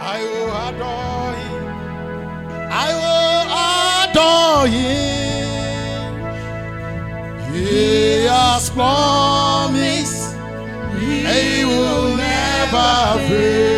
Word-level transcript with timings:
I 0.00 0.22
will 0.30 0.52
adore 0.68 1.34
him. 1.42 1.64
I 2.70 2.88
will 3.02 3.44
adore 4.04 4.66
him. 4.68 6.12
He 7.52 8.24
has 8.24 8.70
promised 8.70 10.36
he 11.00 11.64
will 11.64 12.16
never 12.16 13.18
fail. 13.28 13.71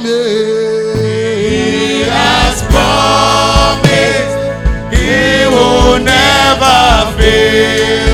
Promised. 0.00 0.98
He 1.00 2.02
has 2.02 2.62
promised 2.68 4.36
he 4.94 5.46
will 5.48 5.98
never 5.98 7.18
fail. 7.18 8.05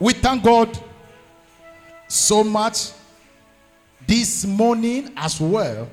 We 0.00 0.12
thank 0.12 0.44
God 0.44 0.78
so 2.06 2.44
much 2.44 2.92
this 4.06 4.44
morning 4.46 5.12
as 5.16 5.40
well. 5.40 5.88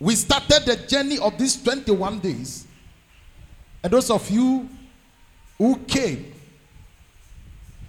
We 0.00 0.14
started 0.14 0.64
the 0.64 0.76
journey 0.76 1.18
of 1.18 1.36
these 1.36 1.62
21 1.62 2.20
days. 2.20 2.66
And 3.82 3.92
those 3.92 4.10
of 4.10 4.28
you 4.30 4.68
who 5.58 5.76
came, 5.86 6.32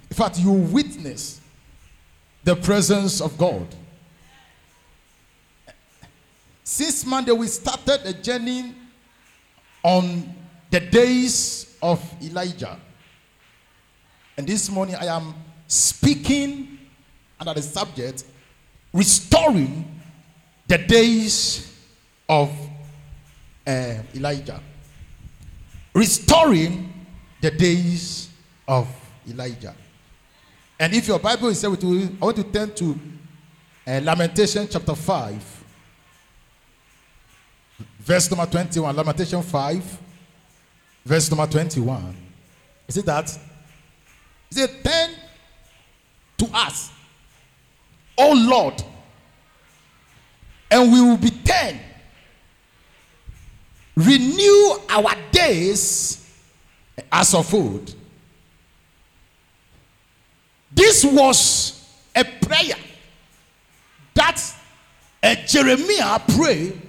in 0.09 0.15
fact, 0.15 0.39
you 0.39 0.51
witnessed 0.51 1.41
the 2.43 2.55
presence 2.55 3.21
of 3.21 3.37
God. 3.37 3.67
Since 6.63 7.05
Monday, 7.05 7.31
we 7.31 7.47
started 7.47 8.03
the 8.03 8.13
journey 8.13 8.73
on 9.81 10.33
the 10.69 10.81
days 10.81 11.76
of 11.81 12.01
Elijah. 12.21 12.77
And 14.37 14.47
this 14.47 14.69
morning, 14.69 14.95
I 14.95 15.05
am 15.07 15.33
speaking 15.67 16.79
under 17.39 17.53
the 17.53 17.61
subject 17.61 18.23
restoring 18.93 19.85
the 20.67 20.77
days 20.77 21.73
of 22.27 22.51
uh, 23.65 23.95
Elijah. 24.15 24.61
Restoring 25.93 26.93
the 27.41 27.51
days 27.51 28.29
of 28.67 28.87
Elijah. 29.29 29.75
And 30.79 30.93
if 30.93 31.07
your 31.07 31.19
Bible 31.19 31.49
is 31.49 31.61
there 31.61 31.71
I 31.71 32.25
want 32.25 32.37
to 32.37 32.43
turn 32.43 32.73
to 32.75 32.99
uh, 33.87 33.99
Lamentation 34.03 34.67
chapter 34.69 34.93
5, 34.93 35.63
verse 37.99 38.29
number 38.29 38.45
21. 38.45 38.95
Lamentation 38.95 39.41
5, 39.41 39.99
verse 41.07 41.31
number 41.31 41.47
21. 41.47 42.15
Is 42.87 42.97
it 42.97 43.05
that? 43.05 43.25
Is 44.51 44.57
it 44.57 44.83
turn 44.83 45.09
to 46.37 46.49
us, 46.53 46.91
O 48.17 48.33
Lord, 48.33 48.81
and 50.69 50.91
we 50.91 51.01
will 51.01 51.17
be 51.17 51.29
ten. 51.29 51.79
Renew 53.95 54.77
our 54.89 55.13
days 55.31 56.29
as 57.11 57.33
of 57.33 57.47
food. 57.47 57.93
This 60.71 61.03
was 61.03 61.89
a 62.15 62.23
prayer 62.23 62.75
that 64.13 64.55
uh, 65.23 65.35
Jeremiah 65.47 66.19
prayed 66.19 66.79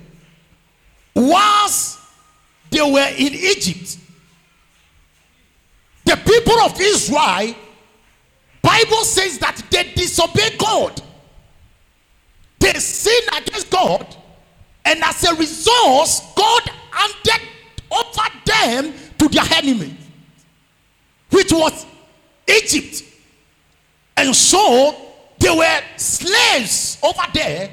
whilst 1.15 1.99
they 2.71 2.83
were 2.83 3.09
in 3.17 3.33
Egypt. 3.33 3.97
The 6.09 6.17
people 6.17 6.59
of 6.61 6.81
Israel, 6.81 7.55
Bible 8.63 9.05
says 9.05 9.39
that 9.41 9.63
they 9.71 9.93
disobey 9.93 10.57
God. 10.57 11.03
They 12.59 12.73
sin 12.73 13.21
against 13.37 13.71
God, 13.71 14.17
and 14.87 15.05
as 15.05 15.23
a 15.25 15.35
result, 15.35 16.23
God 16.35 16.63
handed 16.91 17.47
over 17.91 18.29
them 18.47 18.95
to 19.19 19.29
their 19.29 19.45
enemy, 19.59 19.95
which 21.29 21.53
was 21.53 21.85
Egypt. 22.49 23.03
And 24.17 24.35
so 24.35 24.97
they 25.39 25.51
were 25.51 25.81
slaves 25.99 26.97
over 27.03 27.23
there. 27.35 27.71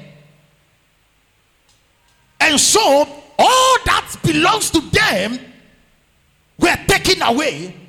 And 2.38 2.60
so 2.60 3.08
all 3.38 3.76
that 3.86 4.14
belongs 4.22 4.70
to 4.72 4.80
them 4.82 5.38
were 6.58 6.76
taken 6.86 7.22
away. 7.22 7.85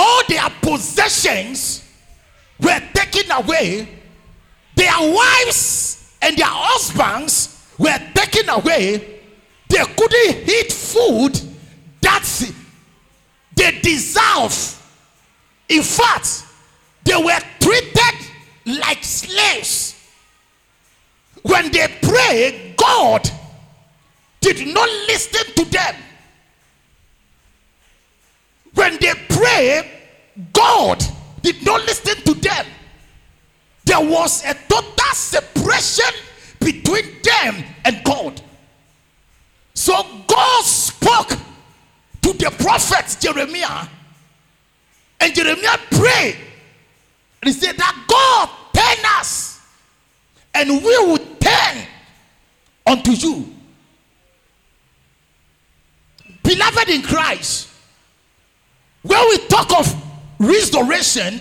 All 0.00 0.22
their 0.28 0.48
possessions 0.62 1.82
were 2.60 2.80
taken 2.94 3.32
away. 3.32 3.88
Their 4.76 5.12
wives 5.12 6.14
and 6.22 6.36
their 6.36 6.46
husbands 6.46 7.66
were 7.76 7.98
taken 8.14 8.48
away. 8.48 9.20
They 9.68 9.84
couldn't 9.96 10.48
eat 10.48 10.72
food 10.72 11.40
that 12.00 12.24
they 13.56 13.80
deserve. 13.80 14.54
In 15.68 15.82
fact, 15.82 16.44
they 17.02 17.16
were 17.16 17.40
treated 17.58 18.30
like 18.66 19.02
slaves. 19.02 19.96
When 21.42 21.72
they 21.72 21.88
prayed, 22.00 22.76
God 22.76 23.28
did 24.40 24.64
not 24.72 24.88
listen 25.08 25.54
to 25.56 25.64
them. 25.64 25.94
When 28.78 28.96
they 29.00 29.12
prayed, 29.28 29.90
God 30.52 31.02
did 31.42 31.66
not 31.66 31.80
listen 31.80 32.14
to 32.22 32.34
them. 32.34 32.64
There 33.84 33.98
was 33.98 34.44
a 34.44 34.54
total 34.68 35.14
separation 35.14 36.14
between 36.60 37.06
them 37.24 37.64
and 37.84 38.04
God. 38.04 38.40
So 39.74 39.94
God 40.28 40.64
spoke 40.64 41.30
to 42.22 42.32
the 42.34 42.54
prophet 42.56 43.16
Jeremiah, 43.20 43.88
and 45.18 45.34
Jeremiah 45.34 45.78
prayed. 45.90 46.36
And 47.42 47.52
he 47.52 47.52
said 47.52 47.76
that 47.78 48.04
God 48.06 48.48
turn 48.72 49.04
us, 49.18 49.60
and 50.54 50.70
we 50.70 50.98
will 50.98 51.18
turn 51.40 51.84
unto 52.86 53.10
you. 53.10 53.52
Beloved 56.44 56.88
in 56.90 57.02
Christ, 57.02 57.68
when 59.02 59.28
we 59.28 59.38
talk 59.46 59.78
of 59.78 60.04
restoration, 60.38 61.40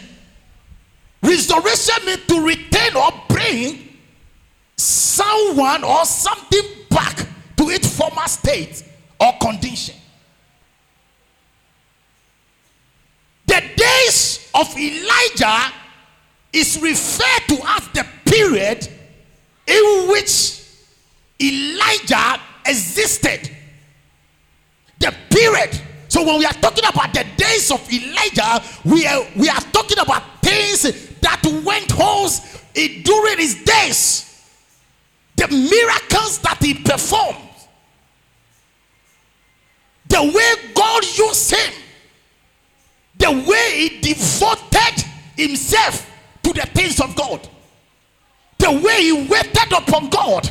restoration 1.21 2.05
means 2.05 2.25
to 2.27 2.45
retain 2.45 2.95
or 2.95 3.11
bring 3.27 3.97
someone 4.75 5.83
or 5.83 6.05
something 6.05 6.61
back 6.89 7.17
to 7.57 7.69
its 7.69 7.97
former 7.97 8.27
state 8.27 8.83
or 9.19 9.33
condition. 9.41 9.95
The 13.47 13.63
days 13.75 14.51
of 14.53 14.77
Elijah 14.77 15.73
is 16.53 16.79
referred 16.81 17.47
to 17.47 17.59
as 17.67 17.87
the 17.89 18.05
period 18.25 18.87
in 19.65 20.09
which 20.09 20.63
Elijah 21.41 22.39
existed. 22.65 23.49
The 24.99 25.13
period. 25.29 25.81
So 26.09 26.23
when 26.25 26.39
we 26.39 26.45
are 26.45 26.53
talking 26.53 26.85
about 26.85 27.13
the 27.13 27.25
days 27.35 27.71
of 27.71 27.81
Elijah, 27.91 28.63
we 28.85 29.05
are 29.05 29.25
we 29.35 29.49
are 29.49 29.61
talking 29.71 29.99
about 29.99 30.23
things 30.41 30.83
that 31.21 31.41
went 31.65 31.99
on 31.99 32.29
during 32.73 33.37
his 33.37 33.63
days. 33.63 34.27
the 35.37 35.47
miracles 35.47 36.39
that 36.39 36.57
he 36.59 36.73
performed, 36.73 37.37
the 40.07 40.21
way 40.21 40.73
God 40.73 41.03
used 41.17 41.51
him, 41.51 41.73
the 43.19 43.31
way 43.47 43.89
he 43.89 44.01
devoted 44.01 45.05
himself 45.35 46.09
to 46.41 46.53
the 46.53 46.65
things 46.73 46.99
of 46.99 47.15
God, 47.15 47.47
the 48.57 48.71
way 48.71 49.03
he 49.03 49.27
waited 49.27 49.71
upon 49.71 50.09
God, 50.09 50.49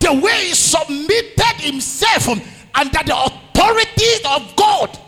the 0.00 0.12
way 0.12 0.48
he 0.48 0.54
submitted 0.54 1.56
himself 1.60 2.28
under 2.74 2.98
the 3.04 3.16
authority 3.16 4.24
of 4.26 4.56
God. 4.56 4.98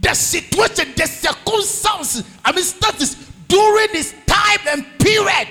The 0.00 0.14
situation, 0.14 0.92
the 0.96 1.06
circumstances, 1.06 2.24
I 2.44 2.52
mean, 2.52 2.64
status 2.64 3.14
during 3.48 3.88
this 3.92 4.14
time 4.26 4.58
and 4.68 4.86
period. 4.98 5.48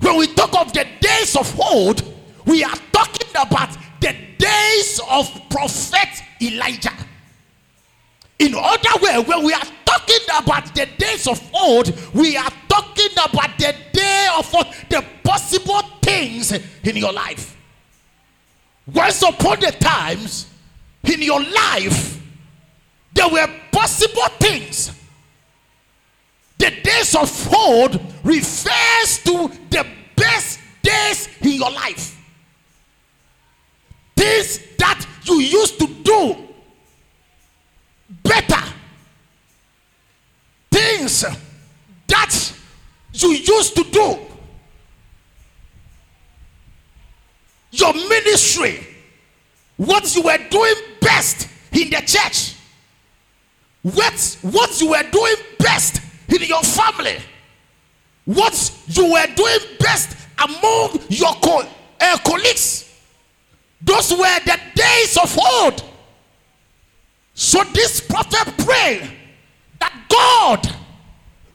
When 0.00 0.16
we 0.16 0.26
talk 0.34 0.54
of 0.54 0.72
the 0.72 0.86
days 1.00 1.36
of 1.36 1.58
old, 1.60 2.02
we 2.46 2.64
are 2.64 2.76
talking 2.92 3.30
about 3.30 3.76
the 4.00 4.14
days 4.38 5.00
of 5.08 5.30
prophet 5.50 6.22
Elijah. 6.42 6.92
In 8.38 8.54
other 8.54 9.02
words, 9.02 9.28
when 9.28 9.44
we 9.44 9.52
are 9.52 9.66
talking 9.84 10.26
about 10.38 10.74
the 10.74 10.88
days 10.98 11.26
of 11.26 11.40
old, 11.54 11.92
we 12.14 12.36
are 12.36 12.50
talking 12.68 13.12
about 13.12 13.58
the 13.58 13.74
day 13.92 14.28
of 14.36 14.50
the 14.88 15.04
possible 15.22 15.82
things 16.02 16.52
in 16.52 16.96
your 16.96 17.12
life. 17.12 17.56
Once 18.92 19.22
upon 19.22 19.60
the 19.60 19.70
times 19.72 20.46
in 21.04 21.22
your 21.22 21.40
life, 21.40 22.20
there 23.12 23.28
were 23.28 23.48
possible 23.70 24.28
things. 24.38 24.92
The 26.58 26.70
days 26.82 27.14
of 27.14 27.54
old 27.54 28.00
refers 28.24 29.18
to 29.24 29.50
the 29.70 29.86
best 30.16 30.60
days 30.82 31.28
in 31.40 31.52
your 31.52 31.70
life. 31.70 32.16
Things 34.16 34.60
that 34.78 35.06
you 35.24 35.40
used 35.40 35.78
to 35.78 35.86
do 35.86 36.48
better. 38.22 38.62
Things 40.70 41.24
that 42.08 42.52
you 43.12 43.30
used 43.30 43.76
to 43.76 43.84
do. 43.84 44.29
Your 47.70 47.92
ministry, 47.92 48.86
what 49.76 50.14
you 50.14 50.22
were 50.22 50.38
doing 50.50 50.74
best 51.00 51.48
in 51.72 51.90
the 51.90 52.02
church, 52.04 52.54
what, 53.82 54.38
what 54.42 54.80
you 54.80 54.90
were 54.90 55.10
doing 55.10 55.34
best 55.58 56.00
in 56.28 56.42
your 56.42 56.62
family, 56.62 57.18
what 58.24 58.72
you 58.88 59.12
were 59.12 59.26
doing 59.34 59.58
best 59.78 60.16
among 60.38 61.00
your 61.08 61.32
co- 61.34 61.66
uh, 62.00 62.18
colleagues. 62.24 62.86
Those 63.82 64.10
were 64.12 64.40
the 64.44 64.58
days 64.74 65.16
of 65.16 65.38
old. 65.38 65.84
So 67.34 67.62
this 67.72 68.00
prophet 68.00 68.52
prayed 68.58 69.10
that 69.78 69.94
God 70.08 70.76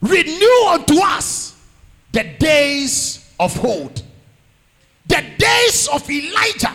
renew 0.00 0.68
unto 0.68 1.00
us 1.00 1.54
the 2.12 2.24
days 2.38 3.32
of 3.38 3.64
old, 3.64 4.02
the 5.08 5.24
days 5.38 5.88
of 5.88 6.08
Elijah. 6.10 6.74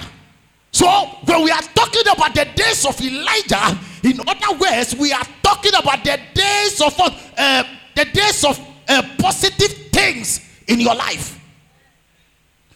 So 0.72 0.88
when 1.26 1.44
we 1.44 1.52
are 1.52 1.62
talking 1.62 2.04
about 2.12 2.34
the 2.34 2.46
days 2.56 2.86
of 2.86 3.00
Elijah, 3.02 3.78
in 4.04 4.20
other 4.28 4.58
words, 4.58 4.96
we 4.96 5.12
are 5.12 5.26
talking 5.44 5.74
about 5.78 6.04
the 6.04 6.20
days 6.34 6.82
of 6.82 6.94
uh, 7.00 7.64
the 7.96 8.06
days 8.06 8.44
of 8.46 8.60
uh, 8.88 9.04
positive 9.18 9.72
things 9.92 10.42
in 10.68 10.80
your 10.80 10.96
life, 10.96 11.40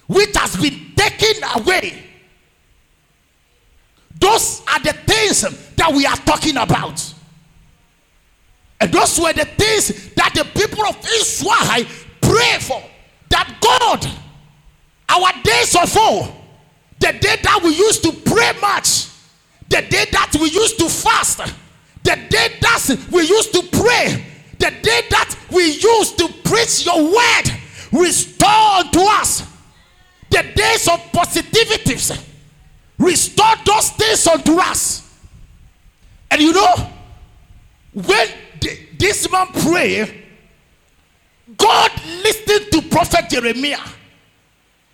which 0.07 0.35
has 0.35 0.55
been 0.57 0.93
taken 0.95 1.43
away 1.55 2.05
those 4.19 4.63
are 4.67 4.79
the 4.79 4.93
things 4.93 5.41
that 5.75 5.93
we 5.93 6.05
are 6.05 6.15
talking 6.17 6.57
about. 6.57 7.13
And 8.79 8.91
those 8.91 9.19
were 9.19 9.33
the 9.33 9.45
things 9.45 10.13
that 10.13 10.33
the 10.33 10.45
people 10.59 10.85
of 10.85 10.97
Israel 11.19 11.85
pray 12.21 12.57
for. 12.59 12.81
That 13.29 13.57
God, 13.61 14.07
our 15.09 15.31
days 15.43 15.75
of 15.75 15.95
old, 15.97 16.33
the 16.99 17.11
day 17.13 17.35
that 17.43 17.59
we 17.63 17.75
used 17.75 18.03
to 18.03 18.11
pray 18.11 18.51
much, 18.61 19.07
the 19.69 19.81
day 19.89 20.05
that 20.11 20.35
we 20.39 20.49
used 20.49 20.79
to 20.79 20.89
fast, 20.89 21.37
the 22.03 22.15
day 22.29 22.49
that 22.61 23.07
we 23.11 23.21
used 23.27 23.53
to 23.53 23.61
pray, 23.63 24.25
the 24.59 24.71
day 24.81 25.01
that 25.09 25.35
we 25.51 25.65
used 25.65 26.17
to 26.17 26.27
preach 26.43 26.85
your 26.85 27.03
word, 27.03 27.43
restore 27.91 28.79
unto 28.79 28.99
us 29.01 29.43
the 30.29 30.43
days 30.55 30.87
of 30.87 30.99
positivities 31.11 32.25
Restore 32.97 33.55
those 33.65 33.89
things 33.91 34.27
unto 34.27 34.59
us. 34.59 35.01
And 36.31 36.41
you 36.41 36.53
know, 36.53 36.91
when 37.93 38.27
this 38.97 39.29
man 39.31 39.47
prayed, 39.47 40.23
God 41.57 41.91
listened 42.23 42.71
to 42.71 42.81
prophet 42.89 43.29
Jeremiah 43.29 43.79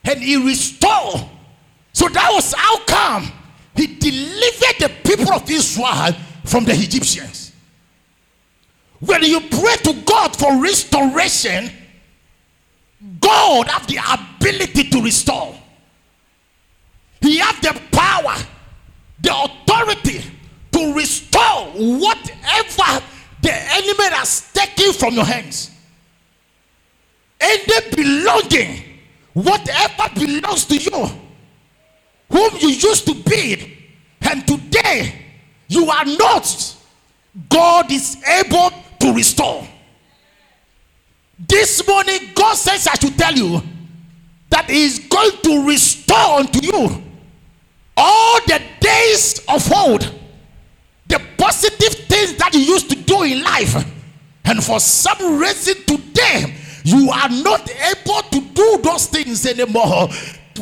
and 0.03 0.19
he 0.21 0.37
restored. 0.37 1.25
So 1.93 2.07
that 2.07 2.31
was 2.31 2.53
how 2.53 2.79
come 2.85 3.31
he 3.75 3.87
delivered 3.87 4.79
the 4.79 4.91
people 5.03 5.33
of 5.33 5.49
Israel 5.49 6.13
from 6.45 6.65
the 6.65 6.73
Egyptians. 6.73 7.53
When 8.99 9.23
you 9.23 9.39
pray 9.41 9.75
to 9.83 9.93
God 10.05 10.35
for 10.35 10.61
restoration, 10.61 11.71
God 13.19 13.67
have 13.67 13.87
the 13.87 13.97
ability 13.97 14.89
to 14.89 15.01
restore. 15.01 15.55
He 17.19 17.37
has 17.37 17.59
the 17.59 17.79
power, 17.91 18.35
the 19.19 19.35
authority 19.35 20.21
to 20.71 20.93
restore 20.93 21.67
whatever 21.73 23.05
the 23.41 23.53
enemy 23.53 24.15
has 24.15 24.51
taken 24.53 24.93
from 24.93 25.15
your 25.15 25.25
hands. 25.25 25.71
Any 27.39 27.95
belonging, 27.95 28.83
whatever 29.33 30.09
belongs 30.15 30.65
to 30.65 30.77
you, 30.77 31.07
whom 32.29 32.51
you 32.59 32.69
used 32.69 33.05
to 33.05 33.13
be, 33.13 33.77
and 34.21 34.47
today 34.47 35.13
you 35.67 35.89
are 35.89 36.05
not, 36.05 36.75
God 37.49 37.91
is 37.91 38.21
able 38.27 38.71
to 38.99 39.13
restore. 39.13 39.67
This 41.47 41.85
morning, 41.87 42.19
God 42.35 42.55
says, 42.55 42.87
I 42.87 42.95
should 42.95 43.17
tell 43.17 43.33
you 43.33 43.61
that 44.49 44.69
He 44.69 44.85
is 44.85 44.99
going 44.99 45.37
to 45.43 45.67
restore 45.67 46.39
unto 46.39 46.59
you 46.61 47.03
all 47.97 48.39
the 48.47 48.61
days 48.79 49.39
of 49.47 49.71
old, 49.73 50.01
the 51.07 51.21
positive 51.37 51.93
things 52.07 52.35
that 52.35 52.53
you 52.53 52.61
used 52.61 52.89
to 52.89 52.95
do 52.95 53.23
in 53.23 53.43
life, 53.43 53.75
and 54.45 54.63
for 54.63 54.79
some 54.79 55.39
reason 55.39 55.75
today 55.85 56.55
you 56.83 57.09
are 57.11 57.29
not 57.29 57.69
able 57.69 58.21
to 58.31 58.41
do 58.53 58.79
those 58.83 59.07
things 59.07 59.45
anymore. 59.45 60.09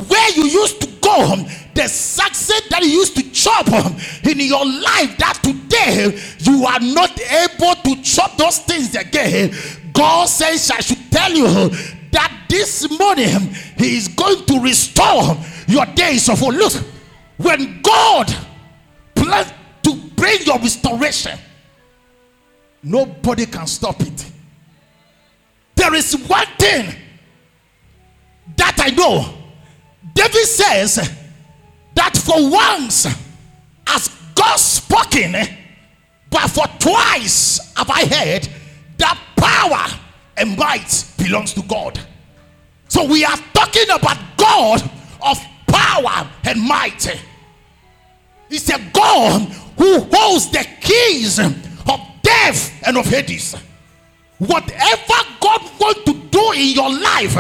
Where 0.08 0.32
you 0.32 0.46
used 0.46 0.82
to 0.82 0.88
go, 1.02 1.34
um, 1.34 1.46
the 1.74 1.88
success 1.88 2.62
that 2.70 2.82
you 2.84 2.90
used 2.90 3.16
to 3.16 3.32
chop 3.32 3.68
um, 3.72 3.98
in 4.24 4.40
your 4.40 4.66
life, 4.66 5.18
that 5.18 5.40
today 5.42 6.06
um, 6.06 6.14
you 6.40 6.66
are 6.66 6.80
not 6.80 7.20
able 7.20 7.76
to 7.84 8.02
chop 8.04 8.38
those 8.38 8.60
things 8.60 8.96
again. 8.96 9.54
God 9.94 10.28
says, 10.28 10.70
I 10.72 10.80
should 10.80 11.12
tell 11.12 11.32
you 11.32 11.70
that 12.12 12.46
this 12.48 12.90
morning 13.00 13.54
He 13.78 13.98
is 13.98 14.08
going 14.08 14.46
to 14.46 14.60
restore 14.62 15.38
your 15.68 15.86
days 15.88 16.30
of 16.30 16.42
old. 16.44 16.56
Look, 16.56 16.74
when 17.38 17.82
God 17.82 18.34
plans 19.16 19.52
to 19.84 19.96
bring 20.16 20.42
your 20.44 20.60
restoration, 20.60 21.38
nobody 22.84 23.46
can 23.46 23.68
stop 23.68 24.00
it. 24.02 24.26
There 25.89 25.98
is 25.98 26.15
one 26.27 26.46
thing 26.60 26.93
that 28.58 28.75
I 28.77 28.91
know. 28.91 29.34
David 30.13 30.46
says 30.46 30.98
that 31.96 32.15
for 32.15 32.51
once 32.51 33.08
has 33.88 34.15
God 34.36 34.58
spoken, 34.58 35.36
but 36.29 36.48
for 36.50 36.67
twice 36.77 37.74
have 37.75 37.89
I 37.89 38.05
heard 38.05 38.48
that 39.00 39.19
power 39.36 40.00
and 40.38 40.55
might 40.60 41.05
belongs 41.17 41.55
to 41.55 41.63
God. 41.63 42.00
So 42.88 43.05
we 43.05 43.25
are 43.25 43.38
talking 43.55 43.89
about 43.89 44.19
God 44.38 44.84
of 45.24 45.39
power 45.65 46.29
and 46.43 46.62
might. 46.62 47.19
It's 48.51 48.69
a 48.69 48.77
God 48.93 49.41
who 49.75 50.01
holds 50.01 50.51
the 50.51 50.67
keys 50.81 51.39
of 51.39 52.00
death 52.22 52.79
and 52.86 52.96
of 52.96 53.08
Hades. 53.08 53.55
Whatever 54.39 55.13
God 55.41 55.62
wants 55.79 56.03
to 56.05 56.13
do 56.13 56.51
in 56.53 56.74
your 56.74 56.89
life, 56.89 57.38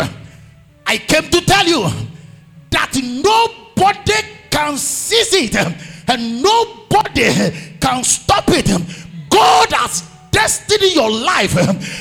I 0.85 0.97
came 0.97 1.29
to 1.29 1.41
tell 1.41 1.65
you 1.65 1.87
that 2.71 2.91
nobody 3.01 4.27
can 4.49 4.77
seize 4.77 5.33
it 5.33 5.55
and 5.55 6.43
nobody 6.43 7.77
can 7.79 8.03
stop 8.03 8.45
it. 8.49 8.67
God 9.29 9.71
has 9.71 10.09
destined 10.31 10.93
your 10.93 11.09
life 11.09 11.55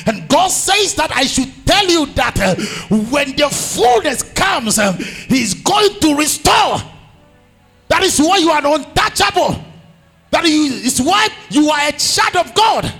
and 0.07 0.27
God 0.27 0.49
says 0.49 0.95
that 0.95 1.11
I 1.15 1.23
should 1.23 1.49
tell 1.65 1.87
you 1.87 2.05
that 2.07 2.37
when 2.89 3.35
the 3.35 3.49
fullness 3.49 4.23
comes, 4.33 4.77
He's 5.27 5.53
going 5.53 5.99
to 6.01 6.15
restore. 6.15 6.81
That 7.87 8.03
is 8.03 8.19
why 8.19 8.37
you 8.37 8.49
are 8.49 8.65
untouchable. 8.65 9.63
That 10.31 10.45
is 10.45 11.01
why 11.01 11.29
you 11.49 11.69
are 11.69 11.87
a 11.87 11.91
child 11.93 12.47
of 12.47 12.53
God. 12.53 12.93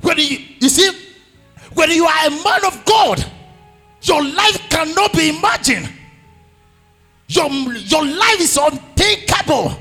When 0.00 0.18
you, 0.18 0.38
you 0.60 0.68
see, 0.68 0.90
when 1.78 1.92
you 1.92 2.04
are 2.06 2.26
a 2.26 2.30
man 2.30 2.64
of 2.66 2.84
God, 2.84 3.24
your 4.02 4.20
life 4.24 4.68
cannot 4.68 5.12
be 5.12 5.28
imagined. 5.28 5.88
Your, 7.28 7.48
your 7.48 8.04
life 8.04 8.40
is 8.40 8.58
unthinkable 8.60 9.80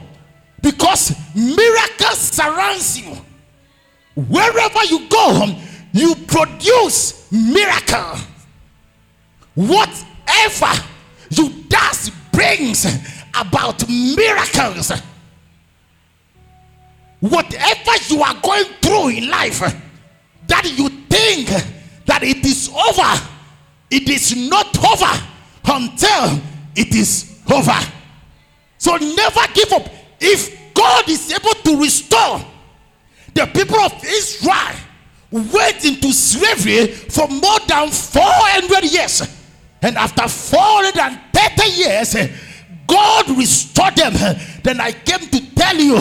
because 0.62 1.16
miracles 1.34 2.20
surrounds 2.20 3.00
you. 3.00 3.18
Wherever 4.16 4.84
you 4.86 5.10
go, 5.10 5.56
you 5.92 6.14
produce 6.28 7.32
miracle. 7.32 8.20
Whatever 9.56 10.72
you 11.32 11.50
does 11.68 12.12
brings 12.32 12.86
about 13.36 13.90
miracles. 13.90 14.92
Whatever 17.22 17.92
you 18.08 18.22
are 18.22 18.40
going 18.40 18.66
through 18.84 19.10
in 19.10 19.30
life 19.32 19.62
that 20.46 20.78
you 20.78 20.90
think 21.10 21.50
that 22.20 22.28
it 22.28 22.46
is 22.46 22.70
over, 22.70 23.30
it 23.92 24.10
is 24.10 24.36
not 24.50 24.76
over 24.78 25.28
until 25.66 26.42
it 26.76 26.96
is 26.96 27.40
over. 27.52 27.78
So 28.78 28.96
never 28.98 29.42
give 29.54 29.72
up. 29.74 29.90
If 30.20 30.74
God 30.74 31.08
is 31.10 31.32
able 31.32 31.54
to 31.64 31.82
restore 31.82 32.46
the 33.34 33.46
people 33.48 33.80
of 33.80 33.94
Israel 34.04 34.76
went 35.30 35.86
into 35.86 36.12
slavery 36.12 36.88
for 36.88 37.28
more 37.28 37.60
than 37.68 37.92
400 37.92 38.84
years. 38.92 39.22
And 39.82 39.96
after 39.96 40.28
430 40.28 41.70
years, 41.70 42.16
God 42.88 43.30
restored 43.38 43.96
them. 43.96 44.14
Then 44.64 44.82
I 44.82 44.92
came 44.92 45.20
to 45.20 45.56
tell 45.56 45.76
you 45.76 45.96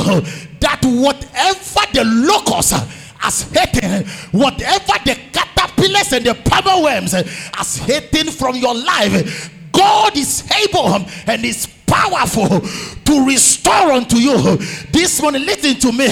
that 0.60 0.80
whatever 0.82 1.92
the 1.92 2.04
locusts 2.04 2.72
has 3.18 3.42
hated, 3.42 4.06
whatever 4.32 4.92
the 5.04 5.18
caterpillars 5.32 6.12
and 6.12 6.26
the 6.26 6.34
palmer 6.44 6.82
worms 6.82 7.14
as 7.14 7.76
hated 7.78 8.30
from 8.30 8.56
your 8.56 8.74
life, 8.74 9.50
God 9.72 10.16
is 10.16 10.48
able 10.64 10.86
um, 10.86 11.06
and 11.26 11.44
is 11.44 11.66
powerful 11.86 12.60
to 12.60 13.26
restore 13.26 13.92
unto 13.92 14.16
you. 14.16 14.56
This 14.90 15.20
morning, 15.22 15.46
listen 15.46 15.76
to 15.76 15.92
me. 15.92 16.06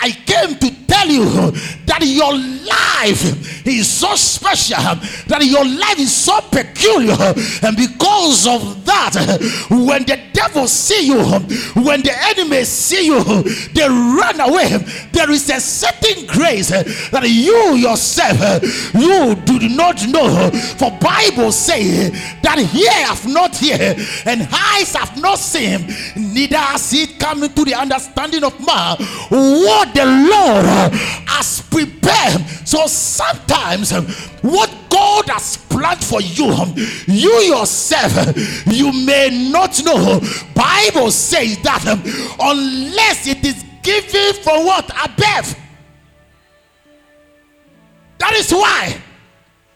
I 0.00 0.10
came 0.10 0.58
to 0.58 0.86
tell 0.86 1.08
you 1.08 1.50
that 1.86 2.00
your 2.02 2.32
life 2.32 3.66
is 3.66 3.88
so 3.88 4.14
special, 4.16 4.76
that 5.28 5.40
your 5.44 5.64
life 5.64 5.98
is 5.98 6.12
so 6.12 6.40
peculiar, 6.50 7.16
and 7.62 7.76
because 7.76 8.46
of 8.46 8.84
that, 8.84 9.14
when 9.70 10.04
the 10.04 10.20
devil 10.32 10.66
see 10.66 11.06
you, 11.06 11.22
when 11.82 12.02
the 12.02 12.12
enemy 12.28 12.64
see 12.64 13.06
you, 13.06 13.22
they 13.72 13.88
run 13.88 14.40
away. 14.40 14.78
There 15.12 15.30
is 15.30 15.48
a 15.50 15.60
certain 15.60 16.26
grace 16.26 16.70
that 16.70 17.22
you 17.28 17.76
yourself 17.76 18.62
you 18.94 19.34
do 19.44 19.68
not 19.68 20.06
know. 20.08 20.50
For 20.50 20.90
Bible 20.98 21.52
say 21.52 22.08
that 22.42 22.58
ear 22.58 23.06
have 23.06 23.26
not 23.26 23.56
heard 23.56 23.96
and 24.26 24.48
eyes 24.52 24.94
have 24.94 25.11
not 25.16 25.38
seen, 25.38 25.86
neither 26.16 26.58
has 26.58 26.92
it 26.92 27.18
come 27.18 27.42
into 27.44 27.64
the 27.64 27.74
understanding 27.74 28.44
of 28.44 28.58
man 28.64 28.96
what 29.28 29.94
the 29.94 30.04
Lord 30.04 30.64
has 31.28 31.62
prepared. 31.62 32.40
So 32.66 32.86
sometimes 32.86 33.92
um, 33.92 34.06
what 34.42 34.70
God 34.88 35.28
has 35.28 35.56
planned 35.56 36.04
for 36.04 36.20
you, 36.20 36.46
um, 36.46 36.74
you 37.06 37.30
yourself, 37.30 38.16
um, 38.18 38.34
you 38.66 38.92
may 38.92 39.50
not 39.50 39.82
know. 39.84 40.20
Bible 40.54 41.10
says 41.10 41.58
that 41.62 41.84
unless 42.40 43.26
it 43.26 43.44
is 43.44 43.64
given 43.82 44.34
for 44.42 44.64
what 44.64 44.88
above. 44.90 45.56
That 48.18 48.34
is 48.34 48.52
why 48.52 49.00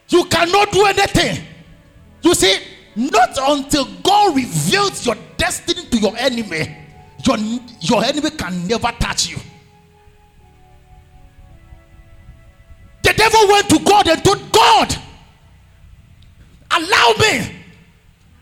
you 0.08 0.24
cannot 0.26 0.70
do 0.70 0.84
anything. 0.86 1.44
You 2.22 2.34
see, 2.34 2.58
not 2.96 3.36
until 3.38 3.84
God 4.02 4.34
reveals 4.34 5.04
your 5.04 5.16
destiny 5.36 5.86
to 5.90 5.98
your 5.98 6.16
enemy, 6.16 6.76
your, 7.24 7.36
your 7.80 8.02
enemy 8.02 8.30
can 8.30 8.66
never 8.66 8.90
touch 8.98 9.28
you. 9.28 9.36
The 13.02 13.12
devil 13.12 13.48
went 13.48 13.68
to 13.68 13.78
God 13.80 14.08
and 14.08 14.24
told 14.24 14.50
God, 14.50 14.96
Allow 16.70 17.12
me 17.20 17.54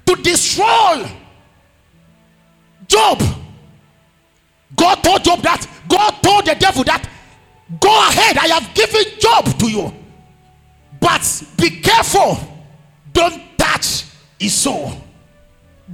to 0.07 0.23
destroy 0.23 1.11
Job. 2.87 3.23
God 4.77 4.95
told 5.03 5.25
Job 5.25 5.43
that, 5.43 5.67
God 5.89 6.11
told 6.23 6.47
the 6.47 6.55
devil 6.55 6.85
that, 6.85 7.09
Go 7.81 8.09
ahead, 8.09 8.39
I 8.39 8.47
have 8.47 8.73
given 8.75 9.03
Job 9.19 9.59
to 9.59 9.71
you. 9.71 9.93
But 11.01 11.43
be 11.59 11.81
careful, 11.81 12.39
don't 13.13 13.43
touch 13.59 14.04
his 14.45 14.55
soul. 14.55 14.93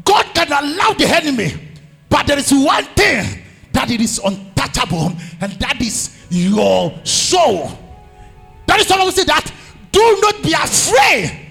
God 0.04 0.26
can 0.34 0.48
allow 0.48 0.92
the 0.92 1.06
enemy, 1.06 1.54
but 2.08 2.26
there 2.26 2.38
is 2.38 2.52
one 2.52 2.84
thing 2.84 3.42
that 3.72 3.90
it 3.90 4.00
is 4.00 4.18
untouchable, 4.18 5.12
and 5.40 5.52
that 5.54 5.80
is 5.80 6.26
your 6.30 6.92
soul. 7.04 7.70
That 8.66 8.80
is 8.80 8.90
why 8.90 8.96
I 8.98 9.10
say 9.10 9.24
that 9.24 9.52
do 9.90 10.18
not 10.20 10.42
be 10.42 10.52
afraid. 10.52 11.48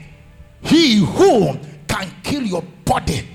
He 0.61 0.97
who 0.97 1.57
can 1.87 2.11
kill 2.23 2.43
your 2.43 2.63
body, 2.85 3.27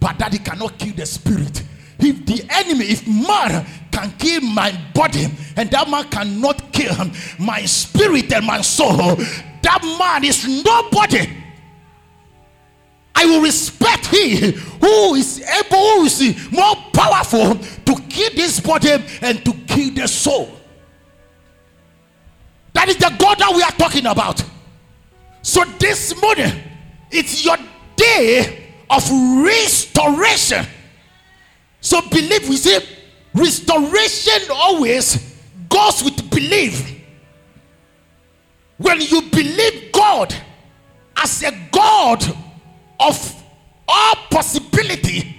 but 0.00 0.18
that 0.18 0.32
he 0.32 0.38
cannot 0.38 0.78
kill 0.78 0.94
the 0.94 1.06
spirit. 1.06 1.62
If 1.98 2.24
the 2.26 2.44
enemy, 2.50 2.86
if 2.86 3.06
man 3.06 3.66
can 3.90 4.12
kill 4.18 4.40
my 4.42 4.72
body, 4.94 5.26
and 5.56 5.70
that 5.70 5.88
man 5.90 6.04
cannot 6.04 6.72
kill 6.72 6.94
my 7.38 7.64
spirit 7.64 8.32
and 8.32 8.46
my 8.46 8.60
soul, 8.60 9.16
that 9.16 9.96
man 9.98 10.24
is 10.24 10.46
nobody. 10.64 11.28
I 13.18 13.26
will 13.26 13.40
respect 13.40 14.06
he 14.06 14.52
who 14.52 15.16
is 15.16 15.40
able, 15.40 15.76
who 15.76 16.04
is 16.04 16.52
more 16.52 16.76
powerful 16.92 17.56
to 17.56 18.02
kill 18.08 18.30
this 18.36 18.60
body 18.60 18.92
and 19.20 19.44
to 19.44 19.52
kill 19.66 19.92
the 19.92 20.06
soul. 20.06 20.48
That 22.74 22.88
is 22.88 22.96
the 22.96 23.12
God 23.18 23.40
that 23.40 23.52
we 23.52 23.60
are 23.60 23.72
talking 23.72 24.06
about. 24.06 24.44
So 25.42 25.64
this 25.80 26.14
morning, 26.22 26.62
it's 27.10 27.44
your 27.44 27.56
day 27.96 28.68
of 28.88 29.02
restoration. 29.44 30.64
So 31.80 32.00
believe, 32.10 32.48
we 32.48 32.56
say, 32.56 32.86
restoration 33.34 34.48
always 34.52 35.34
goes 35.68 36.04
with 36.04 36.30
belief. 36.30 37.02
When 38.76 39.00
you 39.00 39.22
believe 39.22 39.90
God 39.90 40.32
as 41.16 41.42
a 41.42 41.50
God 41.72 42.24
of 43.00 43.44
all 43.86 44.14
possibility, 44.30 45.34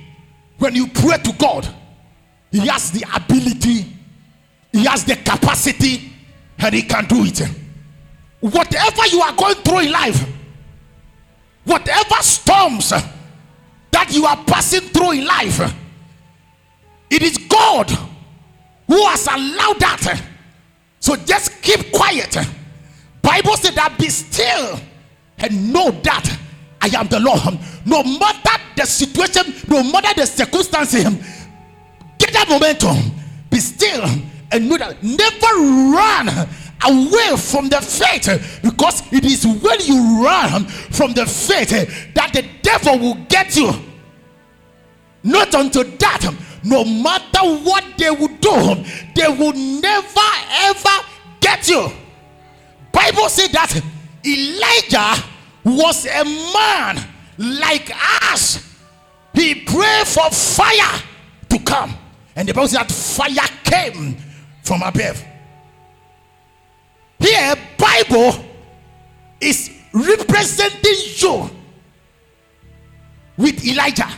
when 0.57 0.75
you 0.75 0.87
pray 0.87 1.17
to 1.17 1.33
God, 1.33 1.67
He 2.51 2.67
has 2.67 2.91
the 2.91 3.05
ability, 3.15 3.85
He 4.71 4.85
has 4.85 5.05
the 5.05 5.15
capacity, 5.15 6.11
and 6.57 6.75
He 6.75 6.81
can 6.81 7.05
do 7.05 7.23
it. 7.23 7.39
Whatever 8.39 9.07
you 9.07 9.21
are 9.21 9.33
going 9.33 9.55
through 9.55 9.79
in 9.79 9.91
life, 9.91 10.27
whatever 11.65 12.15
storms 12.21 12.89
that 12.89 14.11
you 14.11 14.25
are 14.25 14.43
passing 14.45 14.81
through 14.81 15.11
in 15.11 15.25
life, 15.25 15.73
it 17.09 17.21
is 17.21 17.37
God 17.37 17.89
who 18.87 19.05
has 19.07 19.27
allowed 19.27 19.79
that. 19.79 20.23
So 20.99 21.15
just 21.15 21.61
keep 21.61 21.91
quiet. 21.91 22.35
Bible 23.21 23.55
said 23.55 23.75
that 23.75 23.97
be 23.97 24.09
still 24.09 24.79
and 25.37 25.73
know 25.73 25.91
that 25.91 26.38
I 26.81 26.88
am 26.95 27.07
the 27.07 27.19
Lord. 27.19 27.59
No 27.86 28.03
matter 28.03 28.62
the 28.75 28.86
situation, 28.86 29.53
no 29.67 29.83
matter 29.83 30.13
the 30.19 30.25
circumstances, 30.25 31.03
get 32.17 32.33
that 32.33 32.48
momentum. 32.50 32.98
Be 33.50 33.59
still 33.59 34.05
and 34.51 34.69
know 34.69 34.77
that 34.77 35.01
never 35.03 35.59
run 35.91 36.29
away 36.86 37.38
from 37.38 37.69
the 37.69 37.81
faith 37.81 38.59
because 38.63 39.01
it 39.12 39.25
is 39.25 39.45
when 39.45 39.79
you 39.81 40.24
run 40.24 40.65
from 40.65 41.13
the 41.13 41.25
faith 41.25 41.69
that 42.13 42.31
the 42.33 42.45
devil 42.62 42.98
will 43.00 43.17
get 43.27 43.55
you. 43.55 43.71
Not 45.24 45.53
until 45.53 45.83
that, 45.83 46.33
no 46.63 46.86
matter 46.86 47.39
what 47.63 47.83
they 47.98 48.09
will 48.09 48.29
do, 48.39 48.83
they 49.15 49.27
will 49.27 49.53
never 49.53 50.29
ever 50.51 51.05
get 51.41 51.67
you. 51.67 51.91
Bible 52.91 53.29
said 53.29 53.51
that 53.51 53.81
Elijah 54.25 55.24
was 55.69 56.05
a 56.05 56.23
man 56.23 56.99
like 57.38 57.91
us. 58.31 58.65
He 59.33 59.55
prayed 59.55 60.07
for 60.07 60.29
fire 60.31 61.01
to 61.49 61.59
come, 61.59 61.95
and 62.35 62.47
the 62.47 62.53
Bible 62.53 62.67
said 62.67 62.79
that 62.79 62.91
fire 62.91 63.47
came 63.63 64.17
from 64.63 64.81
above. 64.81 65.23
Here, 67.19 67.55
Bible 67.77 68.45
is 69.39 69.71
representing 69.93 70.95
you 71.17 71.49
with 73.38 73.65
Elijah. 73.65 74.09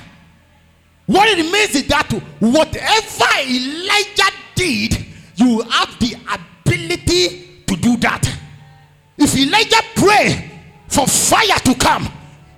What 1.05 1.29
it 1.29 1.43
means 1.51 1.75
is 1.75 1.87
that 1.87 2.11
whatever 2.39 3.25
Elijah 3.47 4.31
did, 4.55 5.05
you 5.35 5.61
have 5.61 5.99
the 5.99 6.15
ability 6.33 7.63
to 7.67 7.75
do 7.75 7.97
that. 7.97 8.27
If 9.17 9.35
Elijah 9.35 9.81
pray 9.95 10.50
for 10.91 11.07
fire 11.07 11.57
to 11.63 11.73
come, 11.75 12.07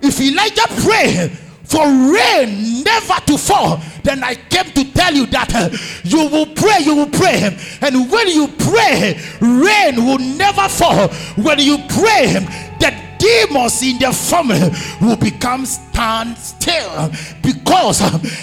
if 0.00 0.20
Elijah 0.20 0.66
pray 0.82 1.28
for 1.64 1.86
rain 1.86 2.82
never 2.84 3.14
to 3.26 3.38
fall, 3.38 3.80
then 4.02 4.22
I 4.22 4.34
came 4.34 4.70
to 4.72 4.92
tell 4.92 5.14
you 5.14 5.26
that 5.26 5.54
uh, 5.54 5.70
you 6.04 6.28
will 6.28 6.46
pray, 6.46 6.78
you 6.80 6.94
will 6.94 7.08
pray, 7.08 7.38
him. 7.38 7.54
and 7.80 8.10
when 8.10 8.28
you 8.28 8.48
pray, 8.48 9.18
rain 9.40 10.04
will 10.04 10.18
never 10.18 10.68
fall. 10.68 11.08
When 11.42 11.58
you 11.58 11.78
pray, 11.88 12.34
the 12.80 13.03
demons 13.24 13.82
in 13.82 13.98
the 13.98 14.12
family 14.12 14.70
will 15.00 15.16
become 15.16 15.64
stand 15.64 16.36
still 16.36 17.10
because 17.42 18.00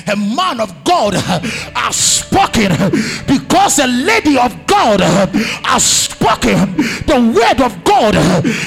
a 0.08 0.16
man 0.16 0.60
of 0.60 0.84
God 0.84 1.14
has 1.14 1.96
spoken, 1.96 2.72
because 3.28 3.80
a 3.80 3.88
lady 3.88 4.38
of 4.38 4.66
God 4.66 5.02
has 5.02 5.84
spoken. 5.84 6.76
The 7.06 7.20
word 7.36 7.62
of 7.62 7.84
God 7.84 8.16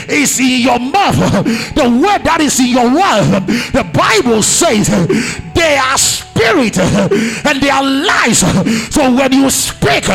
is 0.09 0.39
in 0.39 0.61
your 0.63 0.79
mouth, 0.79 1.45
the 1.75 1.89
word 1.89 2.23
that 2.25 2.41
is 2.41 2.61
in 2.61 2.69
your 2.69 2.91
wife. 2.95 3.47
The 3.73 3.85
Bible 3.93 4.43
says 4.43 4.89
they 5.55 5.77
are 5.77 5.99
spirit 6.45 6.79
and 6.79 7.61
they 7.61 7.71
are 7.71 7.83
lives. 7.83 8.41
So 8.95 9.13
when 9.15 9.33
you 9.33 9.51
speak, 9.51 10.07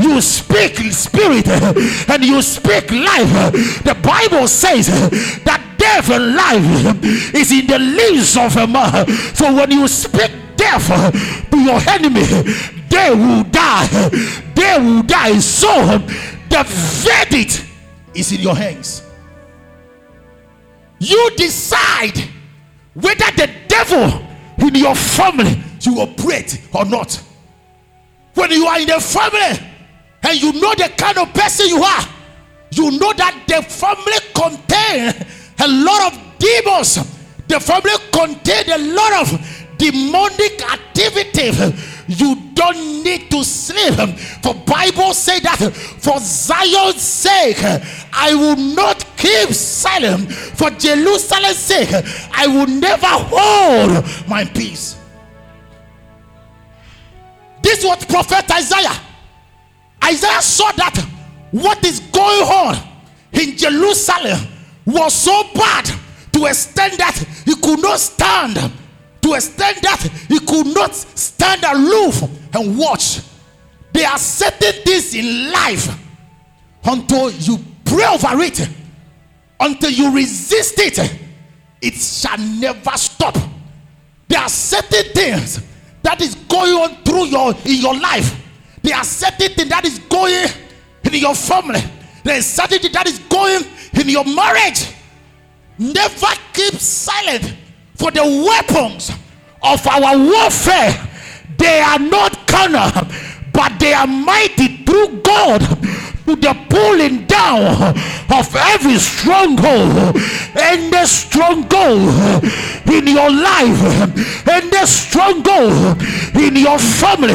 you 0.00 0.20
speak 0.20 0.76
spirit 0.92 1.48
and 1.48 2.24
you 2.24 2.40
speak 2.42 2.90
life. 2.90 3.52
The 3.84 3.96
Bible 4.02 4.48
says 4.48 4.86
that 5.44 5.62
death 5.78 6.10
and 6.10 6.34
life 6.34 7.04
is 7.34 7.52
in 7.52 7.66
the 7.66 7.78
lips 7.78 8.36
of 8.36 8.56
a 8.56 8.66
man. 8.66 9.06
So 9.34 9.54
when 9.54 9.70
you 9.70 9.86
speak 9.88 10.30
death 10.56 10.88
to 11.50 11.58
your 11.58 11.80
enemy, 11.88 12.24
they 12.88 13.10
will 13.10 13.44
die. 13.44 14.08
They 14.54 14.78
will 14.78 15.02
die. 15.02 15.38
So 15.38 15.98
the 16.48 16.64
verdict 16.66 17.64
is 18.14 18.32
in 18.32 18.40
your 18.40 18.56
hands. 18.56 19.02
You 20.98 21.30
decide 21.36 22.18
whether 22.94 23.30
the 23.36 23.48
devil 23.68 24.27
in 24.58 24.74
your 24.74 24.94
family 24.94 25.62
you 25.80 26.00
operate 26.00 26.60
or 26.74 26.84
not. 26.84 27.22
When 28.34 28.50
you 28.50 28.66
are 28.66 28.80
in 28.80 28.88
the 28.88 29.00
family 29.00 29.66
and 30.22 30.42
you 30.42 30.52
know 30.52 30.74
the 30.74 30.92
kind 30.96 31.18
of 31.18 31.32
person 31.32 31.68
you 31.68 31.82
are, 31.82 32.04
you 32.70 32.90
know 32.98 33.12
that 33.14 33.44
the 33.46 33.62
family 33.62 34.18
contain 34.34 35.26
a 35.60 35.68
lot 35.68 36.12
of 36.12 36.38
demons. 36.38 36.96
The 37.48 37.58
family 37.58 37.92
contain 38.12 38.70
a 38.70 38.78
lot 38.94 39.22
of 39.22 39.66
demonic 39.78 40.62
activity. 40.70 41.50
You 42.08 42.36
don't 42.54 43.04
need 43.04 43.30
to 43.30 43.44
sleep. 43.44 43.94
For 44.42 44.54
Bible 44.54 45.12
say 45.12 45.40
that 45.40 45.58
for 46.00 46.18
Zion's 46.18 47.02
sake, 47.02 47.58
I 48.12 48.34
will 48.34 48.56
not 48.56 49.04
keep 49.16 49.50
silent. 49.50 50.32
For 50.32 50.70
Jerusalem's 50.70 51.58
sake, 51.58 51.90
I 52.32 52.46
will 52.46 52.66
never 52.66 53.06
hold 53.06 54.04
my 54.26 54.44
peace. 54.46 54.96
This 57.62 57.84
was 57.84 58.04
prophet 58.06 58.50
Isaiah. 58.50 58.98
Isaiah 60.02 60.40
saw 60.40 60.72
that 60.72 60.96
what 61.50 61.84
is 61.84 62.00
going 62.00 62.42
on 62.42 62.76
in 63.32 63.56
Jerusalem 63.56 64.38
was 64.86 65.12
so 65.12 65.42
bad 65.54 65.84
to 66.32 66.46
extend 66.46 66.98
that 66.98 67.16
he 67.44 67.54
could 67.56 67.82
not 67.82 67.98
stand, 67.98 68.72
to 69.28 69.34
extend 69.34 69.76
that 69.82 70.00
he 70.28 70.38
could 70.40 70.66
not 70.74 70.94
stand 70.94 71.62
aloof 71.64 72.22
and 72.54 72.78
watch. 72.78 73.20
There 73.92 74.08
are 74.08 74.18
certain 74.18 74.72
things 74.84 75.14
in 75.14 75.52
life 75.52 75.88
until 76.84 77.30
you 77.30 77.58
pray 77.84 78.06
over 78.06 78.40
it, 78.42 78.68
until 79.60 79.90
you 79.90 80.14
resist 80.14 80.78
it, 80.78 80.98
it 81.80 81.94
shall 81.94 82.38
never 82.38 82.96
stop. 82.96 83.36
There 84.28 84.40
are 84.40 84.48
certain 84.48 85.12
things 85.12 85.62
that 86.02 86.20
is 86.20 86.34
going 86.34 86.74
on 86.74 87.02
through 87.04 87.26
your 87.26 87.54
in 87.64 87.80
your 87.80 87.98
life. 87.98 88.34
There 88.82 88.96
are 88.96 89.04
certain 89.04 89.52
things 89.52 89.68
that 89.68 89.84
is 89.84 89.98
going 90.00 90.48
in 91.04 91.14
your 91.14 91.34
family. 91.34 91.80
There 92.24 92.36
is 92.36 92.46
certain 92.46 92.78
things 92.78 92.94
that 92.94 93.06
is 93.06 93.18
going 93.20 93.62
in 93.94 94.08
your 94.08 94.24
marriage. 94.24 94.86
Never 95.78 96.26
keep 96.52 96.74
silent 96.74 97.54
for 97.98 98.10
the 98.10 98.22
weapons 98.22 99.10
of 99.62 99.86
our 99.86 100.16
warfare. 100.16 100.94
They 101.58 101.80
are 101.80 101.98
not 101.98 102.46
carnal, 102.46 102.90
but 103.52 103.78
they 103.80 103.92
are 103.92 104.06
mighty 104.06 104.84
through 104.84 105.20
God 105.22 105.62
to 106.28 106.36
the 106.36 106.54
pulling 106.68 107.24
down 107.24 107.96
of 108.28 108.54
every 108.54 108.96
stronghold 108.96 110.14
and 110.60 110.92
the 110.92 111.06
stronghold 111.06 112.44
in 112.84 113.06
your 113.06 113.30
life 113.30 113.80
and 114.46 114.70
the 114.70 114.84
stronghold 114.84 115.96
in 116.36 116.54
your 116.54 116.78
family 116.78 117.32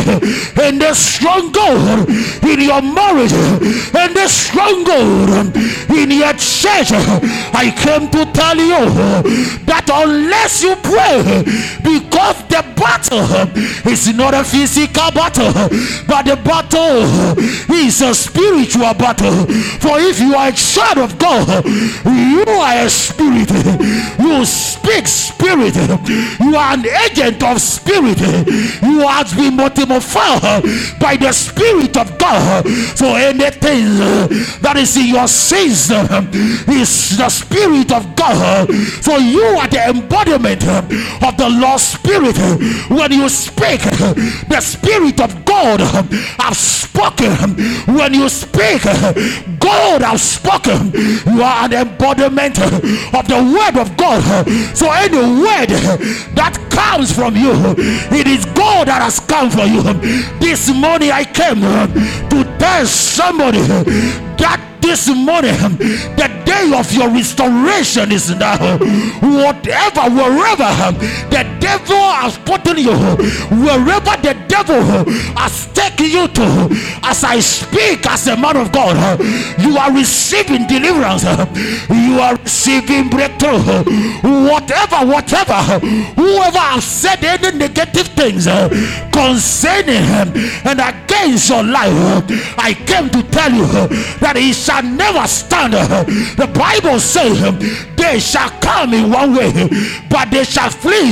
and 0.62 0.79
the 0.79 0.93
stronghold 0.93 2.08
in 2.45 2.62
your 2.62 2.84
marriage 2.84 3.34
and 3.97 4.15
the 4.15 4.27
stronghold 4.27 5.58
in 5.89 6.12
your 6.12 6.34
church. 6.34 6.93
I 7.49 7.73
came 7.75 8.12
to 8.12 8.32
tell 8.32 8.58
you 8.58 8.86
that 9.65 9.89
unless 9.91 10.62
you 10.62 10.75
pray 10.86 11.41
because 11.82 12.12
the 12.49 12.63
battle 12.75 13.91
is 13.91 14.13
not 14.15 14.33
a 14.33 14.43
physical 14.43 15.12
battle 15.12 15.51
but 16.07 16.23
the 16.25 16.36
battle 16.43 17.03
is 17.73 18.01
a 18.01 18.13
spiritual 18.13 18.93
battle. 18.93 19.45
For 19.79 19.99
if 19.99 20.19
you 20.19 20.36
are 20.36 20.49
a 20.49 20.51
child 20.51 20.97
of 20.99 21.17
God, 21.19 21.65
you 21.65 22.43
are 22.47 22.86
a 22.86 22.89
spirit. 22.89 23.49
You 24.19 24.45
speak 24.45 25.07
spirit. 25.07 25.75
You 26.39 26.55
are 26.55 26.73
an 26.73 26.86
agent 26.86 27.43
of 27.43 27.59
spirit. 27.62 28.19
You 28.81 29.07
have 29.07 29.36
been 29.36 29.55
motivated 29.55 30.99
by 30.99 31.17
the 31.17 31.31
spirit 31.31 31.97
of 31.97 32.17
God. 32.17 32.67
So 32.95 33.15
anything 33.15 33.97
that 34.62 34.75
is 34.77 34.95
in 34.97 35.07
your 35.07 35.27
system 35.27 36.29
is 36.69 37.17
the 37.17 37.29
spirit 37.29 37.91
of 37.91 38.15
God. 38.15 38.71
So 39.01 39.17
you 39.17 39.43
are 39.43 39.67
the 39.67 39.89
embodiment 39.89 40.63
of 40.63 41.38
the 41.38 41.49
Lord's 41.49 41.83
spirit. 41.83 42.12
When 42.21 43.12
you 43.12 43.30
speak, 43.30 43.82
the 43.82 44.60
spirit 44.62 45.19
of 45.19 45.45
God 45.45 45.80
has 45.82 46.58
spoken. 46.58 47.56
When 47.95 48.13
you 48.13 48.30
speak, 48.30 48.84
God 49.60 50.02
has 50.02 50.21
spoken. 50.21 50.91
You 50.93 51.41
are 51.41 51.65
an 51.65 51.73
embodiment 51.73 52.60
of 52.60 53.28
the 53.28 53.41
word 53.41 53.82
of 53.82 53.97
God. 53.97 54.47
So 54.76 54.91
any 54.91 55.17
word 55.17 55.69
that 56.36 56.58
comes 56.69 57.12
from 57.12 57.36
you, 57.36 57.52
it 58.15 58.28
is 58.28 58.45
God 58.54 58.88
that 58.88 59.02
has 59.02 59.19
come 59.19 59.49
for 59.49 59.65
you. 59.65 59.82
This 60.39 60.69
morning 60.73 61.12
I 61.12 61.23
came 61.23 61.62
to 61.62 62.58
tell 62.60 62.86
somebody 62.86 63.60
that 63.60 64.72
this 64.83 65.07
morning, 65.07 65.55
the 66.19 66.29
day 66.45 66.71
of 66.77 66.91
your 66.91 67.09
restoration 67.09 68.11
is 68.11 68.29
now. 68.35 68.77
Whatever, 69.23 70.11
wherever 70.11 70.91
the 71.31 71.43
devil 71.59 71.95
has 71.95 72.37
put 72.39 72.67
in 72.67 72.77
you, 72.79 72.97
wherever 73.63 74.13
the 74.21 74.35
devil 74.47 74.83
has 75.39 75.67
taken 75.73 76.07
you 76.07 76.27
to, 76.27 76.67
as 77.03 77.23
I 77.23 77.39
speak 77.39 78.05
as 78.05 78.27
a 78.27 78.35
man 78.35 78.57
of 78.57 78.71
God, 78.73 79.19
you 79.59 79.77
are 79.77 79.91
receiving 79.93 80.67
deliverance, 80.67 81.23
you 81.89 82.19
are 82.19 82.35
receiving 82.35 83.09
breakthrough. 83.09 83.63
Whatever, 84.49 85.05
whatever, 85.07 85.79
whoever 86.19 86.59
has 86.59 86.83
said 86.83 87.23
any 87.23 87.57
negative 87.57 88.07
things 88.07 88.45
concerning 89.11 90.03
him 90.03 90.33
and 90.67 90.79
against 90.81 91.49
your 91.49 91.63
life, 91.63 91.93
I 92.57 92.73
came 92.85 93.09
to 93.11 93.23
tell 93.31 93.51
you 93.51 93.67
that 94.19 94.35
he 94.35 94.51
shall 94.51 94.72
shall 94.73 94.83
never 94.83 95.27
stand. 95.27 95.73
The 95.73 96.47
Bible 96.47 96.99
says 96.99 97.39
they 97.95 98.19
shall 98.19 98.49
come 98.59 98.93
in 98.93 99.12
one 99.12 99.36
way, 99.36 99.51
but 100.09 100.31
they 100.31 100.43
shall 100.43 100.69
flee 100.69 101.09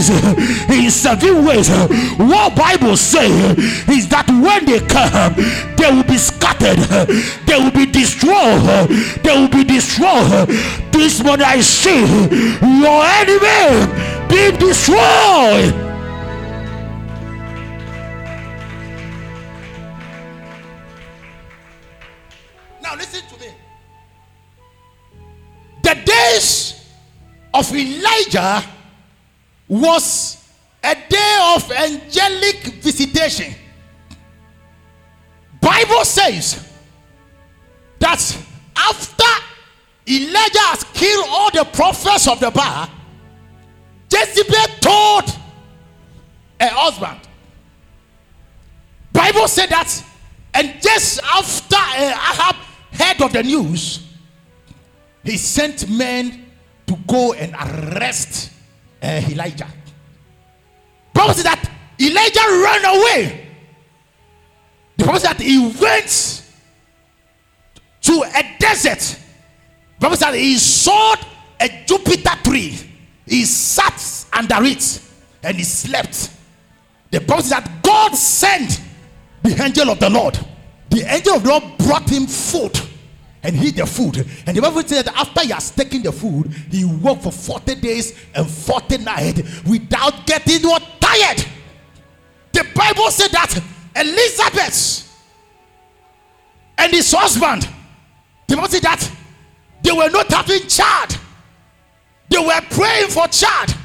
in 0.69 0.89
seven 0.89 1.45
ways. 1.45 1.69
What 2.17 2.55
Bible 2.55 2.97
says 2.97 3.57
is 3.87 4.07
that 4.09 4.27
when 4.29 4.65
they 4.65 4.79
come, 4.87 5.35
they 5.77 5.91
will 5.91 6.03
be 6.03 6.17
scattered, 6.17 6.79
they 7.45 7.57
will 7.57 7.71
be 7.71 7.85
destroyed, 7.85 8.89
they 9.23 9.35
will 9.37 9.49
be 9.49 9.63
destroyed. 9.63 10.47
This 10.91 11.23
morning 11.23 11.45
I 11.45 11.61
see 11.61 12.01
your 12.81 13.03
enemy 13.21 14.27
being 14.27 14.57
destroyed. 14.57 15.89
Now 26.05 26.31
listen 26.33 26.77
to 26.77 26.81
me. 26.81 27.37
The 27.51 27.51
day 27.51 27.51
of 27.53 27.75
Elijah 27.75 28.63
was 29.67 30.37
a 30.83 30.95
day 30.95 31.37
of 31.55 31.71
angelic 31.71 32.57
visitation. 32.81 33.53
Bible 35.61 36.05
says 36.05 36.71
that 37.99 38.37
after 38.75 39.23
Elijah 40.07 40.59
has 40.59 40.83
killed 40.93 41.25
all 41.29 41.51
the 41.51 41.63
prophets 41.65 42.27
of 42.27 42.39
the 42.39 42.49
Baal, 42.49 42.89
Jezebel 44.11 44.75
told 44.81 45.29
her 46.59 46.67
husband. 46.67 47.19
Bible 49.13 49.47
said 49.47 49.69
that, 49.69 50.03
and 50.53 50.81
just 50.81 51.21
after 51.23 51.75
Ahab 51.75 52.55
heard 52.91 53.21
of 53.21 53.33
the 53.33 53.43
news, 53.43 54.07
he 55.23 55.37
sent 55.37 55.89
men 55.89 56.45
to 56.87 56.95
go 57.07 57.33
and 57.33 57.53
arrest 57.53 58.51
uh, 59.01 59.21
Elijah. 59.29 59.67
Bible 61.13 61.33
said 61.33 61.45
that 61.45 61.69
Elijah 61.99 62.39
ran 62.39 62.85
away. 62.85 63.47
The 64.97 65.05
Bible 65.05 65.19
said 65.19 65.37
that 65.37 65.41
he 65.41 65.59
went 65.79 66.43
to 68.01 68.23
a 68.35 68.57
desert. 68.59 69.19
Bible 69.99 70.15
that 70.17 70.33
he 70.33 70.57
saw 70.57 71.15
a 71.59 71.83
juniper 71.85 72.35
tree. 72.43 72.77
He 73.27 73.45
sat 73.45 74.25
under 74.33 74.63
it 74.63 75.01
and 75.43 75.57
he 75.57 75.63
slept. 75.63 76.31
The 77.11 77.19
Bible 77.21 77.43
said 77.43 77.63
that 77.63 77.83
God 77.83 78.15
sent 78.15 78.81
the 79.43 79.63
angel 79.63 79.89
of 79.91 79.99
the 79.99 80.09
Lord. 80.09 80.39
The 80.89 81.01
angel 81.13 81.35
of 81.35 81.43
the 81.43 81.49
Lord 81.49 81.77
brought 81.77 82.09
him 82.09 82.25
food 82.25 82.79
and 83.43 83.55
he 83.55 83.71
the 83.71 83.85
food. 83.85 84.17
And 84.45 84.55
the 84.55 84.61
Bible 84.61 84.83
said 84.83 85.05
that 85.05 85.15
after 85.15 85.41
he 85.41 85.49
has 85.49 85.71
taken 85.71 86.03
the 86.03 86.11
food, 86.11 86.51
he 86.69 86.85
worked 86.85 87.23
for 87.23 87.31
40 87.31 87.75
days 87.75 88.17
and 88.35 88.49
40 88.49 88.99
nights 88.99 89.63
without 89.63 90.25
getting 90.25 90.67
what 90.67 90.83
tired. 90.99 91.45
The 92.51 92.65
Bible 92.75 93.09
said 93.09 93.31
that 93.31 93.61
Elizabeth 93.95 95.07
and 96.77 96.91
his 96.91 97.11
husband, 97.11 97.67
the 98.47 98.55
Bible 98.55 98.69
said 98.69 98.83
that 98.83 99.11
they 99.81 99.91
were 99.91 100.09
not 100.09 100.31
having 100.31 100.67
child. 100.67 101.17
They 102.29 102.37
were 102.37 102.61
praying 102.69 103.09
for 103.09 103.27
child. 103.27 103.75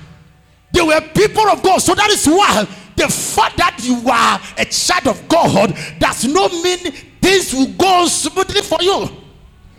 They 0.72 0.82
were 0.82 1.00
people 1.14 1.48
of 1.48 1.62
God. 1.62 1.78
So 1.78 1.94
that 1.94 2.10
is 2.10 2.26
why 2.26 2.66
the 2.96 3.08
fact 3.08 3.56
that 3.56 3.78
you 3.82 4.08
are 4.10 4.40
a 4.58 4.64
child 4.66 5.06
of 5.06 5.28
God 5.28 5.76
does 5.98 6.24
not 6.26 6.52
mean 6.52 6.92
things 7.22 7.54
will 7.54 7.72
go 7.72 8.06
smoothly 8.06 8.62
for 8.62 8.78
you. 8.80 9.08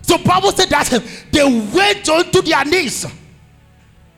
So 0.08 0.18
Bible 0.18 0.54
said 0.54 0.70
that 0.70 1.04
they 1.32 1.44
went 1.44 2.08
onto 2.08 2.42
their 2.42 2.64
knees 2.64 3.06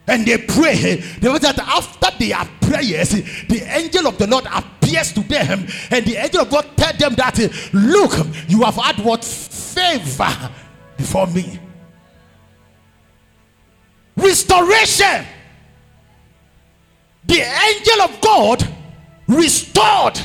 and 0.08 0.25
they 0.25 0.38
pray. 0.38 0.95
They 1.19 1.30
was 1.30 1.41
that 1.41 1.58
after 1.58 2.15
their 2.19 2.47
prayers, 2.62 3.10
the 3.47 3.63
angel 3.67 4.08
of 4.08 4.17
the 4.19 4.28
Lord 4.28 4.45
appears 4.54 5.12
to 5.13 5.21
them, 5.21 5.67
and 5.89 6.06
the 6.06 6.15
angel 6.15 6.41
of 6.41 6.49
God 6.49 6.67
tell 6.78 6.93
them 6.93 7.15
that 7.15 7.38
look, 7.73 8.13
you 8.47 8.62
have 8.62 8.75
had 8.75 9.04
what 9.04 9.25
favor 9.25 10.52
before 10.95 11.28
me. 11.28 11.60
Restoration. 14.15 15.25
The 17.25 17.41
angel 17.41 18.02
of 18.02 18.21
God 18.21 18.67
restored 19.28 20.19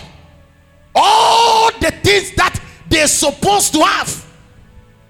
all 0.94 1.70
the 1.78 1.90
things 2.02 2.34
that 2.36 2.60
they're 2.88 3.06
supposed 3.06 3.72
to 3.74 3.82
have 3.82 4.23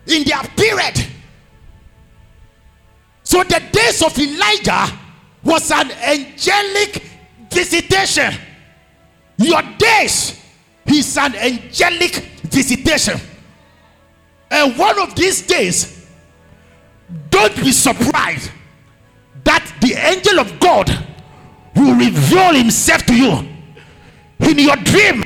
in 0.06 0.24
their 0.24 0.42
period. 0.56 1.06
So 3.22 3.42
the 3.42 3.62
days 3.72 4.02
of 4.02 4.18
Elijah 4.18 4.86
was 5.42 5.70
an 5.70 5.90
angelic 5.90 7.02
visitation. 7.50 8.32
Your 9.38 9.62
days 9.78 10.40
is 10.86 11.16
an 11.16 11.34
angelic 11.34 12.14
visitation. 12.44 13.20
And 14.50 14.76
one 14.78 15.00
of 15.00 15.14
these 15.14 15.46
days, 15.46 16.06
don't 17.30 17.56
be 17.56 17.72
surprised 17.72 18.50
that 19.44 19.72
the 19.80 19.94
angel 19.94 20.38
of 20.38 20.60
God 20.60 20.88
will 21.74 21.94
reveal 21.96 22.54
himself 22.54 23.04
to 23.06 23.14
you 23.14 23.48
in 24.40 24.58
your 24.58 24.76
dream. 24.76 25.22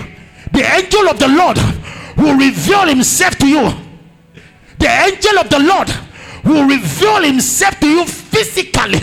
The 0.52 0.64
angel 0.74 1.08
of 1.08 1.18
the 1.18 1.28
Lord 1.28 1.58
will 2.16 2.36
reveal 2.36 2.86
himself 2.86 3.36
to 3.38 3.46
you. 3.46 3.87
The 4.78 4.88
angel 4.88 5.38
of 5.38 5.50
the 5.50 5.58
Lord 5.58 5.90
will 6.44 6.66
reveal 6.66 7.22
himself 7.22 7.78
to 7.80 7.86
you 7.86 8.04
physically. 8.06 9.00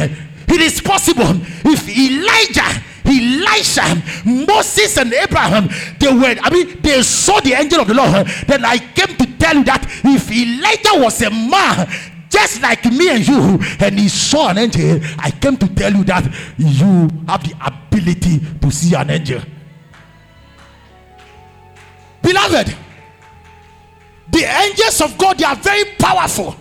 It 0.47 0.61
is 0.61 0.79
possible 0.81 1.39
if 1.65 1.87
Elijah, 1.89 2.81
Elisha, 3.05 4.01
Moses, 4.25 4.97
and 4.97 5.13
Abraham, 5.13 5.69
they 5.99 6.13
were, 6.13 6.35
I 6.41 6.49
mean, 6.49 6.81
they 6.81 7.01
saw 7.01 7.39
the 7.41 7.53
angel 7.53 7.81
of 7.81 7.87
the 7.87 7.93
Lord. 7.93 8.27
Then 8.47 8.63
I 8.65 8.77
came 8.77 9.15
to 9.17 9.37
tell 9.37 9.55
you 9.57 9.63
that 9.65 9.85
if 10.03 10.31
Elijah 10.31 11.03
was 11.03 11.21
a 11.21 11.29
man, 11.29 11.87
just 12.29 12.61
like 12.61 12.85
me 12.85 13.09
and 13.09 13.27
you, 13.27 13.59
and 13.79 13.99
he 13.99 14.09
saw 14.09 14.49
an 14.49 14.57
angel, 14.57 14.99
I 15.19 15.31
came 15.31 15.57
to 15.57 15.67
tell 15.67 15.93
you 15.93 16.03
that 16.05 16.25
you 16.57 17.09
have 17.27 17.43
the 17.43 17.53
ability 17.65 18.39
to 18.61 18.71
see 18.71 18.95
an 18.95 19.09
angel. 19.09 19.41
Beloved, 22.21 22.75
the 24.35 24.43
angels 24.43 24.99
of 24.99 25.17
God 25.17 25.37
they 25.37 25.45
are 25.45 25.55
very 25.55 25.85
powerful. 25.97 26.57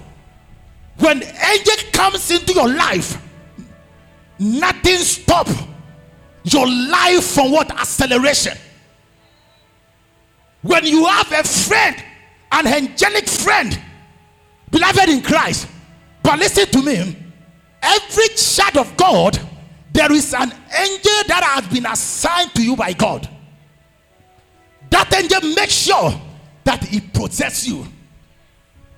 When 0.99 1.21
angel 1.25 1.75
comes 1.93 2.31
into 2.31 2.53
your 2.53 2.69
life, 2.69 3.21
nothing 4.39 4.99
stop 4.99 5.49
your 6.45 6.69
life 6.69 7.25
from 7.25 7.51
what 7.51 7.73
acceleration. 7.73 8.57
When 10.63 10.87
you 10.87 11.05
have 11.05 11.33
a 11.33 11.43
friend, 11.43 11.97
an 12.53 12.69
angelic 12.69 13.29
friend, 13.29 13.81
beloved 14.71 15.09
in 15.09 15.21
Christ, 15.21 15.67
but 16.23 16.39
listen 16.39 16.69
to 16.69 16.81
me, 16.81 17.17
every 17.83 18.29
child 18.37 18.77
of 18.77 18.97
God, 18.97 19.37
there 19.93 20.13
is 20.13 20.33
an 20.33 20.53
angel 20.79 21.23
that 21.27 21.43
has 21.43 21.67
been 21.67 21.87
assigned 21.87 22.55
to 22.55 22.63
you 22.63 22.77
by 22.77 22.93
God. 22.93 23.29
That 24.91 25.13
angel 25.13 25.41
makes 25.57 25.73
sure 25.73 26.21
that 26.64 26.85
he 26.85 27.00
protects 27.00 27.66
you. 27.66 27.87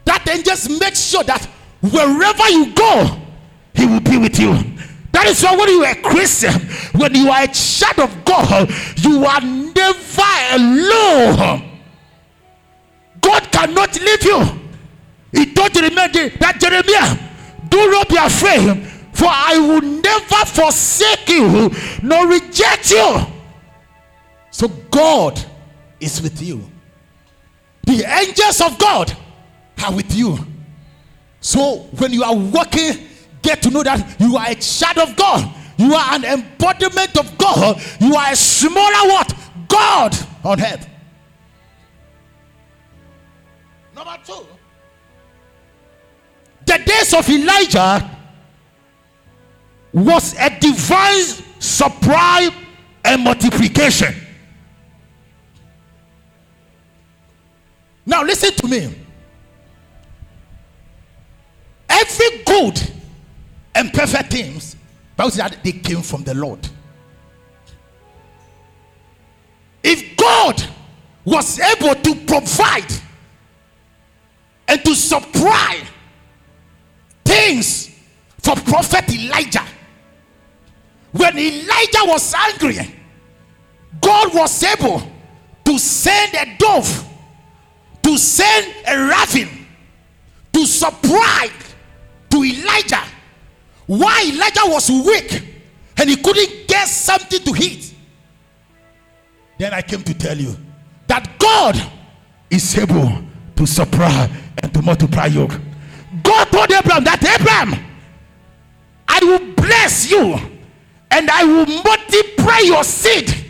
That 0.04 0.26
angel 0.28 0.78
makes 0.78 1.04
sure 1.04 1.24
that 1.24 1.44
wherever 1.82 2.48
you 2.48 2.72
go, 2.74 3.20
he 3.74 3.86
will 3.86 4.00
be 4.00 4.18
with 4.18 4.38
you. 4.38 4.54
That 5.12 5.26
is 5.26 5.42
why 5.42 5.56
when 5.56 5.68
you 5.68 5.84
are 5.84 5.92
a 5.92 6.02
Christian, 6.02 6.52
when 7.00 7.14
you 7.14 7.30
are 7.30 7.42
a 7.42 7.48
child 7.48 7.98
of 8.00 8.24
God, 8.24 8.70
you 8.98 9.24
are 9.24 9.40
never 9.40 10.32
alone. 10.52 11.62
God 13.20 13.50
cannot 13.50 14.00
leave 14.00 14.22
you. 14.22 14.44
He 15.32 15.52
told 15.52 15.74
Jeremiah 15.74 16.30
that 16.38 16.58
Jeremiah, 16.60 17.18
do 17.68 17.90
not 17.90 18.08
be 18.08 18.16
afraid, 18.16 18.86
for 19.12 19.28
I 19.28 19.58
will 19.58 19.80
never 19.80 20.44
forsake 20.46 21.28
you 21.28 21.70
nor 22.02 22.28
reject 22.28 22.90
you. 22.90 23.26
So 24.50 24.68
God 24.90 25.42
is 25.98 26.22
with 26.22 26.40
you. 26.40 26.70
The 27.86 28.04
angels 28.04 28.60
of 28.60 28.78
God 28.78 29.16
are 29.84 29.94
with 29.94 30.14
you. 30.14 30.38
So 31.40 31.88
when 31.98 32.12
you 32.12 32.24
are 32.24 32.34
walking, 32.34 33.06
get 33.42 33.62
to 33.62 33.70
know 33.70 33.82
that 33.84 34.20
you 34.20 34.36
are 34.36 34.48
a 34.48 34.54
child 34.56 34.98
of 34.98 35.16
God. 35.16 35.54
You 35.76 35.94
are 35.94 36.14
an 36.14 36.24
embodiment 36.24 37.16
of 37.16 37.38
God. 37.38 37.80
You 38.00 38.14
are 38.16 38.32
a 38.32 38.36
smaller 38.36 39.08
what? 39.08 39.34
God 39.68 40.16
on 40.44 40.60
earth. 40.60 40.88
Number 43.94 44.16
two, 44.26 44.46
the 46.66 46.78
days 46.84 47.14
of 47.14 47.28
Elijah 47.28 48.10
was 49.92 50.34
a 50.38 50.50
divine 50.58 51.22
supply 51.60 52.50
and 53.04 53.22
multiplication. 53.22 54.25
Now, 58.06 58.22
listen 58.22 58.52
to 58.54 58.68
me. 58.68 58.94
Every 61.88 62.42
good 62.44 62.80
and 63.74 63.92
perfect 63.92 64.32
things, 64.32 64.76
Bible 65.16 65.32
that 65.32 65.58
they 65.64 65.72
came 65.72 66.02
from 66.02 66.22
the 66.22 66.34
Lord. 66.34 66.60
If 69.82 70.16
God 70.16 70.62
was 71.24 71.58
able 71.58 71.94
to 71.94 72.14
provide 72.26 72.92
and 74.68 74.84
to 74.84 74.94
supply 74.94 75.82
things 77.24 77.90
for 78.38 78.54
prophet 78.56 79.12
Elijah, 79.12 79.64
when 81.12 81.36
Elijah 81.38 82.04
was 82.04 82.34
angry, 82.34 82.78
God 84.00 84.34
was 84.34 84.62
able 84.62 85.02
to 85.64 85.78
send 85.78 86.34
a 86.34 86.56
dove 86.58 87.05
to 88.06 88.16
send 88.16 88.72
a 88.86 88.96
raven 89.08 89.66
to 90.52 90.64
supply 90.64 91.50
to 92.30 92.44
Elijah 92.44 93.02
why 93.86 94.30
Elijah 94.32 94.60
was 94.64 94.88
weak 94.90 95.42
and 95.96 96.08
he 96.08 96.16
couldn't 96.16 96.68
get 96.68 96.86
something 96.86 97.40
to 97.42 97.62
eat. 97.62 97.94
Then 99.58 99.72
I 99.74 99.82
came 99.82 100.02
to 100.02 100.14
tell 100.14 100.36
you 100.36 100.56
that 101.08 101.36
God 101.38 101.80
is 102.48 102.78
able 102.78 103.10
to 103.56 103.66
supply 103.66 104.30
and 104.62 104.72
to 104.72 104.82
multiply 104.82 105.26
you. 105.26 105.48
God 106.22 106.44
told 106.46 106.70
Abraham 106.70 107.04
that 107.04 107.24
Abraham, 107.24 107.84
I 109.08 109.18
will 109.22 109.54
bless 109.54 110.10
you 110.10 110.34
and 111.10 111.28
I 111.28 111.44
will 111.44 111.66
multiply 111.66 112.58
your 112.60 112.84
seed. 112.84 113.45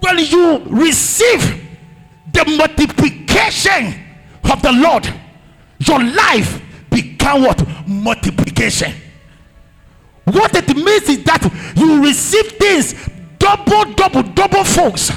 When 0.00 0.18
you 0.18 0.62
receive 0.66 1.68
the 2.32 2.44
multiplication 2.56 3.94
of 4.44 4.62
the 4.62 4.72
Lord, 4.72 5.06
your 5.78 6.02
life 6.02 6.60
become 6.90 7.42
what? 7.42 7.62
Multiplication. 7.86 8.92
What 10.24 10.54
it 10.54 10.76
means 10.76 11.08
is 11.08 11.24
that 11.24 11.42
you 11.76 12.02
receive 12.02 12.52
things 12.52 13.08
double, 13.38 13.92
double, 13.94 14.22
double 14.22 14.64
folks. 14.64 15.10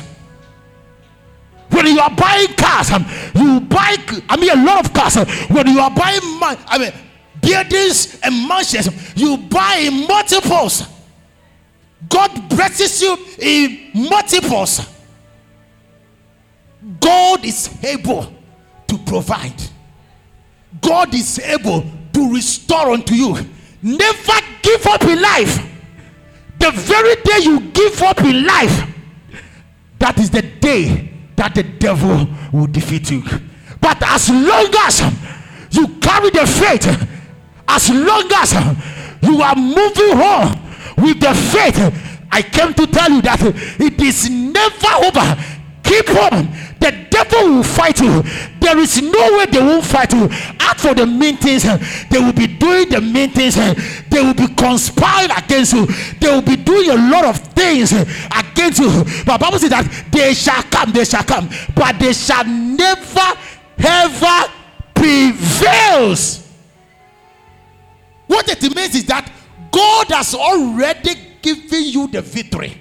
When 1.70 1.88
you 1.88 2.00
are 2.00 2.12
buying 2.16 2.54
cars, 2.54 2.92
um, 2.92 3.06
you 3.36 3.60
buy, 3.62 3.96
I 4.30 4.38
mean, 4.38 4.52
a 4.52 4.64
lot 4.64 4.86
of 4.86 4.94
cars. 4.94 5.18
Um, 5.18 5.28
when 5.56 5.68
you 5.68 5.80
are 5.80 5.90
buying, 5.92 6.20
I 6.22 6.78
mean, 6.80 6.92
buildings 7.42 8.20
and 8.22 8.48
mansions, 8.48 8.90
you 9.16 9.38
buy 9.38 9.90
multiples. 10.08 10.93
God 12.10 12.50
blesses 12.50 13.02
you 13.02 13.18
in 13.40 13.92
multiples. 13.94 14.88
God 17.00 17.46
is 17.46 17.84
able 17.84 18.34
to 18.88 18.98
provide. 19.00 19.62
God 20.82 21.14
is 21.14 21.40
able 21.40 21.84
to 22.14 22.34
restore 22.34 22.92
unto 22.92 23.14
you. 23.14 23.38
Never 23.82 24.34
give 24.62 24.86
up 24.88 25.04
in 25.04 25.22
life. 25.22 25.70
The 26.60 26.72
very 26.72 27.16
day 27.24 27.44
you 27.44 27.60
give 27.72 28.02
up 28.02 28.22
in 28.22 28.46
life, 28.46 28.90
that 30.00 30.18
is 30.20 30.30
the 30.30 30.42
day 30.42 31.10
that 31.36 31.56
the 31.56 31.64
devil 31.64 32.28
will 32.52 32.68
defeat 32.68 33.12
you. 33.12 33.24
But 33.82 34.02
as 34.04 34.30
long 34.30 34.70
as 34.86 35.02
you 35.72 35.88
carry 36.00 36.30
the 36.30 36.46
faith, 36.46 37.10
as 37.68 37.90
long 37.90 38.30
as 38.34 38.54
you 39.22 39.42
are 39.42 39.56
moving 39.56 40.18
on 40.22 40.63
with 41.04 41.20
the 41.20 41.34
faith, 41.34 41.78
I 42.32 42.42
came 42.42 42.74
to 42.74 42.88
tell 42.88 43.12
you 43.12 43.22
that 43.24 43.40
it 43.44 44.02
is 44.02 44.30
never 44.30 45.06
over. 45.06 45.38
Keep 45.84 46.10
on 46.32 46.48
the 46.84 46.92
devil 47.10 47.56
will 47.56 47.64
fight 47.64 48.02
you. 48.02 48.22
There 48.60 48.78
is 48.78 49.02
no 49.02 49.38
way 49.38 49.46
they 49.46 49.60
won't 49.60 49.86
fight 49.86 50.12
you. 50.12 50.28
Ask 50.60 50.80
for 50.80 50.94
the 50.94 51.06
main 51.06 51.38
things. 51.38 51.64
They 52.10 52.20
will 52.20 52.34
be 52.34 52.48
doing 52.48 52.90
the 52.90 53.00
main 53.00 53.32
things. 53.32 53.56
They 53.56 54.22
will 54.22 54.34
be 54.34 54.48
conspiring 54.54 55.32
against 55.32 55.72
you. 55.72 55.86
They 56.20 56.28
will 56.28 56.42
be 56.42 56.58
doing 56.58 56.90
a 56.90 56.96
lot 57.10 57.24
of 57.24 57.38
things 57.56 57.94
against 57.94 58.80
you. 58.80 59.06
But 59.26 59.40
Bible 59.40 59.60
says 59.60 59.70
that 59.70 59.88
they 60.12 60.34
shall 60.34 60.62
come, 60.64 60.92
they 60.92 61.06
shall 61.06 61.24
come, 61.24 61.50
but 61.74 61.98
they 62.00 62.12
shall 62.12 62.44
never 62.44 63.40
ever 63.78 64.52
prevails. 64.94 66.52
What 68.28 68.50
it 68.50 68.76
means 68.76 68.96
is 68.96 69.06
that 69.06 69.32
God 69.74 70.08
has 70.12 70.36
already 70.36 71.16
given 71.42 71.84
you 71.86 72.08
the 72.08 72.22
victory. 72.22 72.78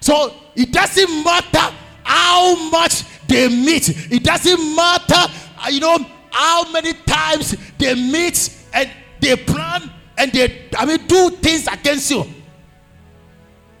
So 0.00 0.34
it 0.54 0.72
doesn't 0.72 1.24
matter 1.24 1.74
how 2.02 2.70
much 2.70 3.04
they 3.28 3.48
meet. 3.48 3.88
It 4.12 4.24
doesn't 4.24 4.74
matter, 4.76 5.14
uh, 5.14 5.68
you 5.70 5.80
know, 5.80 5.98
how 6.30 6.70
many 6.72 6.92
times 6.92 7.56
they 7.78 7.94
meet 7.94 8.56
and 8.72 8.90
they 9.20 9.36
plan 9.36 9.90
and 10.16 10.32
they, 10.32 10.68
I 10.76 10.86
mean, 10.86 11.06
do 11.06 11.30
things 11.30 11.66
against 11.66 12.10
you. 12.10 12.24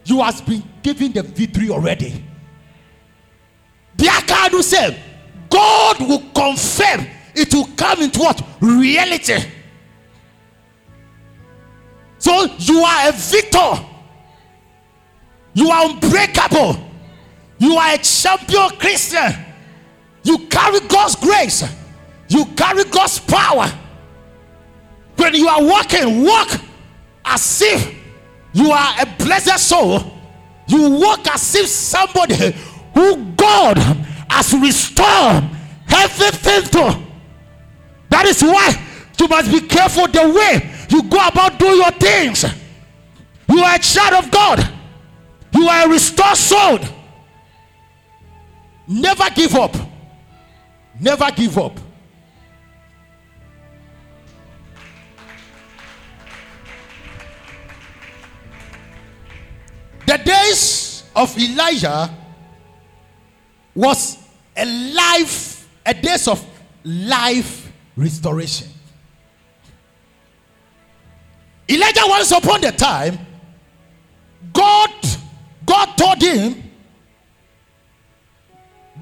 You 0.04 0.20
have 0.22 0.44
been 0.46 0.62
given 0.82 1.12
the 1.12 1.22
victory 1.22 1.70
already. 1.70 2.22
The 3.96 4.04
Akadu 4.04 4.62
said, 4.62 4.98
God 5.48 6.00
will 6.00 6.22
confirm 6.34 7.06
it 7.34 7.52
will 7.52 7.68
come 7.76 8.02
into 8.02 8.20
what? 8.20 8.40
Reality. 8.60 9.38
So 12.24 12.46
you 12.58 12.80
are 12.80 13.10
a 13.10 13.12
victor. 13.12 13.84
You 15.52 15.68
are 15.68 15.90
unbreakable. 15.90 16.82
You 17.58 17.74
are 17.74 17.92
a 17.92 17.98
champion 17.98 18.70
Christian. 18.78 19.30
You 20.22 20.38
carry 20.46 20.80
God's 20.88 21.16
grace. 21.16 21.70
You 22.28 22.46
carry 22.56 22.84
God's 22.84 23.18
power. 23.18 23.70
When 25.16 25.34
you 25.34 25.48
are 25.48 25.62
walking, 25.62 26.24
walk 26.24 26.48
as 27.26 27.60
if 27.60 27.94
you 28.54 28.70
are 28.70 29.02
a 29.02 29.06
blessed 29.18 29.58
soul. 29.58 30.10
You 30.66 30.92
walk 30.92 31.26
as 31.26 31.54
if 31.54 31.66
somebody 31.66 32.54
who 32.94 33.32
God 33.32 33.76
has 34.30 34.54
restored 34.54 35.44
everything 35.94 36.70
to. 36.70 37.02
That 38.08 38.24
is 38.24 38.40
why 38.42 38.82
you 39.20 39.28
must 39.28 39.52
be 39.52 39.60
careful 39.60 40.06
the 40.06 40.26
way 40.34 40.73
you 40.94 41.02
go 41.02 41.26
about 41.26 41.58
doing 41.58 41.76
your 41.76 41.90
things. 41.90 42.44
You 43.48 43.58
are 43.58 43.74
a 43.74 43.78
child 43.78 44.24
of 44.24 44.30
God. 44.30 44.68
You 45.52 45.68
are 45.68 45.86
a 45.86 45.88
restored 45.88 46.36
soul. 46.36 46.78
Never 48.86 49.28
give 49.34 49.54
up. 49.56 49.74
Never 51.00 51.30
give 51.32 51.58
up. 51.58 51.80
The 60.06 60.18
days 60.18 61.04
of 61.16 61.36
Elijah 61.36 62.14
was 63.74 64.18
a 64.56 64.64
life, 64.64 65.68
a 65.84 65.94
days 65.94 66.28
of 66.28 66.44
life 66.84 67.72
restoration. 67.96 68.73
Elijah 71.68 72.02
once 72.06 72.30
upon 72.32 72.64
a 72.64 72.72
time, 72.72 73.18
God, 74.52 74.90
God 75.64 75.86
told 75.96 76.22
him 76.22 76.64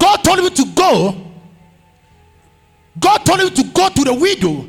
God 0.03 0.17
told 0.17 0.39
him 0.39 0.49
to 0.49 0.65
go. 0.75 1.15
God 2.99 3.19
told 3.19 3.39
him 3.39 3.49
to 3.51 3.63
go 3.73 3.87
to 3.87 4.03
the 4.03 4.13
widow. 4.13 4.67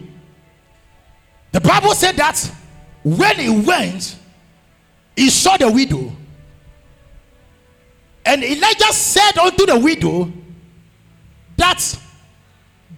The 1.51 1.61
Bible 1.61 1.93
said 1.95 2.17
that 2.19 2.39
when 3.03 3.37
he 3.37 3.49
went, 3.49 4.17
he 5.17 5.31
saw 5.31 5.57
the 5.57 5.69
widow. 5.69 6.13
And 8.25 8.45
Elijah 8.45 8.93
said 8.93 9.37
unto 9.39 9.67
the 9.67 9.77
widow, 9.77 10.33
That 11.57 11.99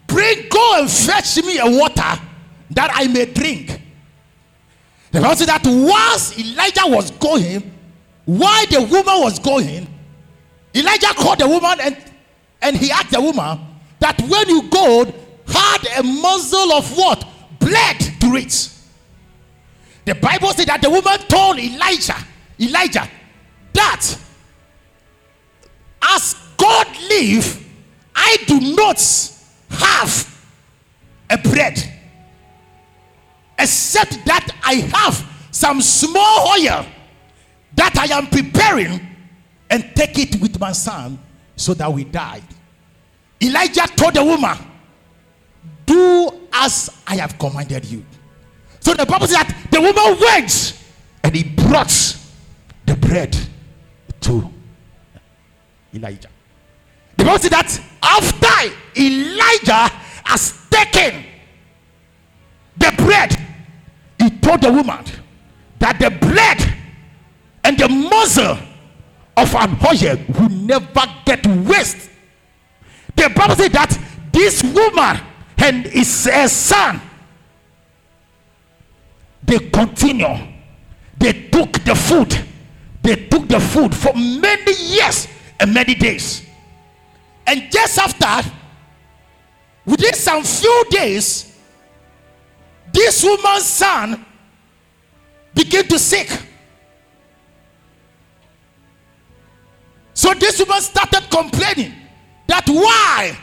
bring, 0.06 0.48
go 0.50 0.80
and 0.80 0.90
fetch 0.90 1.42
me 1.42 1.59
a 1.59 1.66
water 1.66 2.20
that 2.70 2.90
I 2.92 3.06
may 3.09 3.24
drink. 3.24 3.80
The 5.16 5.22
Bible 5.22 5.37
said 5.37 5.48
that 5.48 5.64
once 5.64 6.38
Elijah 6.38 6.83
was 6.85 7.11
going, 7.12 7.72
while 8.26 8.66
the 8.66 8.83
woman 8.83 9.22
was 9.22 9.38
going, 9.38 9.88
Elijah 10.74 11.14
called 11.14 11.38
the 11.38 11.48
woman 11.48 11.81
and 11.81 11.96
and 12.61 12.76
he 12.76 12.90
asked 12.90 13.12
the 13.12 13.20
woman 13.22 13.59
that 13.98 14.20
when 14.20 14.46
you 14.46 14.68
go, 14.68 15.07
had 15.46 15.87
a 16.00 16.02
muzzle 16.02 16.70
of 16.74 16.94
what? 16.98 17.26
Blood 17.59 17.98
to 17.98 18.37
it. 18.37 18.70
The 20.05 20.16
Bible 20.16 20.50
said 20.52 20.66
that 20.66 20.83
the 20.83 20.90
woman 20.90 21.18
told 21.29 21.61
Elijah, 21.61 22.18
Elijah, 22.61 23.09
that 23.72 24.18
as 26.02 26.37
God 26.59 26.88
live, 27.09 27.66
I 28.14 28.37
do 28.46 28.61
not 28.76 29.00
have 29.70 30.42
a 31.31 31.38
bread 31.38 31.95
except 33.58 34.24
that 34.26 34.48
I 34.64 34.74
have 34.94 35.26
some 35.50 35.80
small 35.80 36.48
oil 36.48 36.86
that 37.74 37.96
I 37.98 38.16
am 38.16 38.26
preparing 38.26 39.00
and 39.70 39.94
take 39.94 40.18
it 40.18 40.40
with 40.40 40.58
my 40.60 40.72
son 40.72 41.18
so 41.56 41.74
that 41.74 41.92
we 41.92 42.04
die. 42.04 42.42
Elijah 43.42 43.86
told 43.96 44.14
the 44.14 44.24
woman, 44.24 44.56
Do 45.84 46.30
as 46.52 46.90
I 47.06 47.16
have 47.16 47.38
commanded 47.38 47.84
you. 47.84 48.04
So 48.80 48.94
the 48.94 49.04
Bible 49.04 49.26
says 49.26 49.38
that 49.38 49.68
the 49.70 49.80
woman 49.80 50.18
went 50.20 50.82
and 51.24 51.34
he 51.34 51.44
brought 51.44 52.16
the 52.86 52.94
bread 52.96 53.36
to 54.20 54.50
Elijah. 55.94 56.28
The 57.16 57.24
Bible 57.24 57.38
says 57.38 57.50
that 57.50 57.80
after 58.02 58.74
Elijah 58.96 59.92
has 60.24 60.66
taken 60.70 61.24
the 62.78 62.92
bread, 62.96 63.45
he 64.26 64.38
told 64.38 64.60
the 64.60 64.72
woman 64.72 65.04
that 65.78 66.00
the 66.00 66.10
blood 66.10 66.74
and 67.62 67.78
the 67.78 67.88
muzzle 67.88 68.58
of 69.36 69.54
an 69.54 69.78
oil 69.86 70.16
will 70.40 70.48
never 70.48 71.02
get 71.24 71.46
waste. 71.46 72.10
The 73.14 73.30
Bible 73.30 73.54
says 73.54 73.70
that 73.70 73.98
this 74.32 74.64
woman 74.64 75.20
and 75.58 75.86
his 75.86 76.08
son 76.08 77.00
they 79.44 79.58
continue. 79.70 80.36
They 81.18 81.48
took 81.48 81.72
the 81.84 81.94
food. 81.94 82.36
They 83.02 83.14
took 83.28 83.46
the 83.46 83.60
food 83.60 83.94
for 83.94 84.12
many 84.12 84.72
years 84.72 85.28
and 85.60 85.72
many 85.72 85.94
days. 85.94 86.44
And 87.46 87.70
just 87.70 87.96
after, 87.96 88.50
within 89.84 90.14
some 90.14 90.42
few 90.42 90.84
days, 90.90 91.55
this 92.96 93.22
woman's 93.22 93.66
son 93.66 94.24
began 95.54 95.87
to 95.87 95.98
sick. 95.98 96.30
So 100.14 100.32
this 100.32 100.59
woman 100.59 100.80
started 100.80 101.30
complaining 101.30 101.92
that 102.46 102.66
why, 102.66 103.37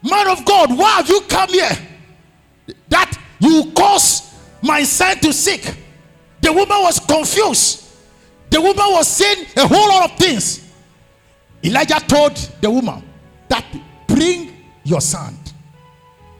man 0.00 0.28
of 0.28 0.44
God, 0.44 0.78
why 0.78 0.90
have 0.92 1.08
you 1.08 1.20
come 1.22 1.48
here? 1.48 1.76
That 2.88 3.18
you 3.40 3.72
cause 3.76 4.32
my 4.62 4.84
son 4.84 5.18
to 5.18 5.32
sick. 5.32 5.74
The 6.40 6.52
woman 6.52 6.80
was 6.80 7.00
confused. 7.00 7.84
The 8.48 8.60
woman 8.60 8.86
was 8.92 9.08
saying 9.08 9.46
a 9.56 9.66
whole 9.66 9.88
lot 9.88 10.08
of 10.08 10.16
things. 10.16 10.72
Elijah 11.64 11.98
told 12.06 12.36
the 12.60 12.70
woman 12.70 13.02
that 13.48 13.64
bring 14.06 14.56
your 14.84 15.00
son. 15.00 15.36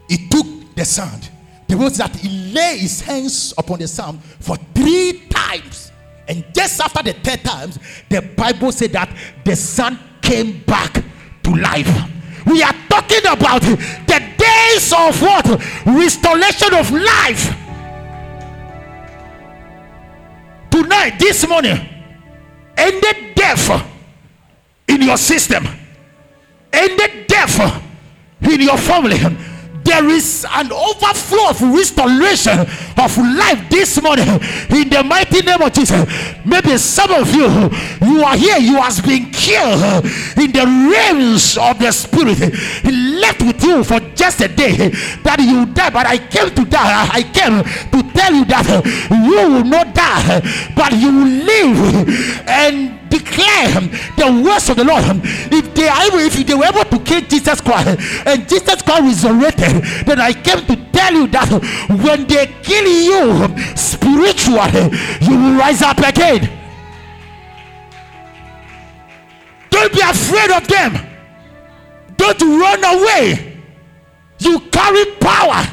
He 0.07 0.29
took 0.29 0.73
the 0.73 0.85
son. 0.85 1.19
The 1.69 1.77
word 1.77 1.93
that 1.93 2.15
he 2.15 2.51
lay 2.51 2.79
his 2.79 2.99
hands 2.99 3.53
upon 3.55 3.77
the 3.77 3.87
son 3.87 4.17
for 4.39 4.57
three 4.73 5.27
times. 5.29 5.91
And 6.27 6.43
just 6.53 6.81
after 6.81 7.03
the 7.03 7.13
third 7.13 7.43
times, 7.43 7.77
the 8.09 8.21
Bible 8.21 8.71
said 8.71 8.91
that 8.93 9.15
the 9.45 9.55
son 9.55 9.99
came 10.21 10.63
back 10.63 11.03
to 11.43 11.55
life. 11.55 11.87
We 12.45 12.63
are 12.63 12.73
talking 12.89 13.25
about 13.27 13.61
the 13.61 14.33
days 14.35 14.91
of 14.93 15.21
what? 15.21 15.47
Restoration 15.85 16.73
of 16.73 16.91
life. 16.91 17.55
Tonight, 20.71 21.19
this 21.19 21.47
morning, 21.47 21.77
any 22.75 23.33
death 23.35 23.87
in 24.87 25.03
your 25.03 25.17
system, 25.17 25.67
any 26.73 27.25
death 27.25 27.83
in 28.41 28.61
your 28.61 28.77
family, 28.77 29.19
there 29.89 30.07
is 30.09 30.45
an 30.51 30.71
overflow 30.71 31.49
of 31.49 31.61
restoration 31.73 32.59
of 32.59 33.17
life 33.17 33.69
this 33.69 33.99
morning 34.01 34.27
in 34.69 34.87
the 34.87 35.03
mighty 35.03 35.41
name 35.41 35.61
of 35.61 35.73
Jesus. 35.73 36.05
Maybe 36.45 36.77
some 36.77 37.11
of 37.11 37.33
you, 37.33 37.49
you 38.05 38.23
are 38.23 38.37
here, 38.37 38.59
you 38.59 38.79
has 38.79 39.01
been 39.01 39.31
killed 39.31 40.05
in 40.37 40.51
the 40.51 40.65
realms 40.93 41.57
of 41.57 41.79
the 41.79 41.91
spirit. 41.91 42.37
He 42.37 42.91
left 43.19 43.41
with 43.41 43.63
you 43.63 43.83
for 43.83 43.99
just 44.13 44.41
a 44.41 44.47
day 44.47 44.89
that 45.23 45.39
you 45.39 45.65
die, 45.73 45.89
but 45.89 46.05
I 46.05 46.19
came 46.19 46.53
to 46.53 46.65
die. 46.65 47.09
I 47.11 47.23
came 47.23 47.63
to 47.63 48.13
tell 48.13 48.33
you 48.33 48.45
that 48.45 48.85
you 49.09 49.49
will 49.49 49.63
not 49.63 49.95
die, 49.95 50.41
but 50.75 50.93
you 50.93 51.07
will 51.07 51.33
live 51.49 52.47
and 52.47 52.98
declare 53.09 53.81
the 54.17 54.41
words 54.45 54.69
of 54.69 54.77
the 54.77 54.83
Lord. 54.83 55.03
If 55.51 55.73
they 55.73 55.87
are 55.87 56.19
if 56.19 56.45
they 56.45 56.53
were 56.53 56.65
able 56.65 56.85
to 56.85 56.99
kill 57.03 57.21
Jesus 57.21 57.61
Christ 57.61 57.99
and 58.25 58.47
Jesus 58.47 58.81
Christ 58.81 59.25
resurrected, 59.25 60.05
then 60.05 60.19
I 60.19 60.33
came 60.33 60.65
to 60.65 60.75
tell 60.91 61.13
you 61.13 61.27
that 61.27 61.49
when 61.89 62.27
they 62.27 62.47
kill 62.63 62.87
you 62.87 63.75
spiritually, 63.75 64.95
you 65.21 65.35
will 65.37 65.57
rise 65.57 65.81
up 65.81 65.99
again. 65.99 66.49
Don't 69.69 69.93
be 69.93 70.01
afraid 70.01 70.51
of 70.51 70.67
them. 70.67 71.07
Don't 72.17 72.41
run 72.41 72.83
away. 72.83 73.57
You 74.39 74.59
carry 74.71 75.05
power. 75.19 75.63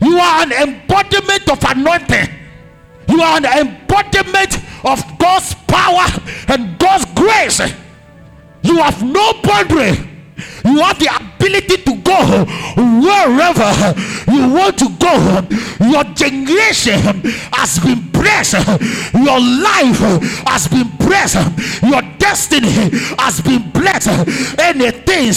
You 0.00 0.18
are 0.18 0.42
an 0.42 0.52
embodiment 0.52 1.48
of 1.50 1.62
anointing. 1.64 2.28
You 3.08 3.20
are 3.20 3.36
an 3.38 3.44
embodiment 3.44 4.58
of 4.84 5.18
God's 5.18 5.54
power 5.66 6.06
and 6.48 6.78
God's 6.78 7.04
grace. 7.14 7.60
You 8.62 8.78
have 8.78 9.02
no 9.02 9.32
boundary. 9.42 10.08
You 10.64 10.78
have 10.80 10.98
the 10.98 11.10
ability 11.14 11.82
to 11.82 11.96
go 12.02 12.44
wherever 12.76 13.94
you 14.30 14.48
want 14.52 14.78
to 14.78 14.88
go. 14.98 15.86
Your 15.90 16.04
generation 16.14 17.22
has 17.52 17.78
been 17.78 18.11
blessed. 18.22 18.66
Your 19.14 19.40
life 19.40 20.00
has 20.46 20.68
been 20.68 20.88
blessed. 20.98 21.82
Your 21.82 22.02
destiny 22.18 22.70
has 23.18 23.40
been 23.40 23.70
blessed. 23.70 24.08
Anything 24.58 25.34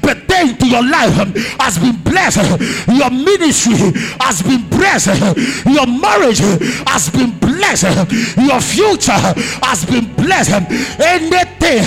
pertaining 0.00 0.56
to 0.56 0.66
your 0.66 0.84
life 0.84 1.14
has 1.60 1.78
been 1.78 1.96
blessed. 2.02 2.48
Your 2.88 3.10
ministry 3.10 3.92
has 4.20 4.42
been 4.42 4.68
blessed. 4.68 5.20
Your 5.66 5.86
marriage 5.86 6.40
has 6.88 7.10
been 7.10 7.38
blessed. 7.38 7.94
Your 8.36 8.60
future 8.60 9.22
has 9.62 9.84
been 9.84 10.12
blessed. 10.14 10.64
Anything 11.00 11.84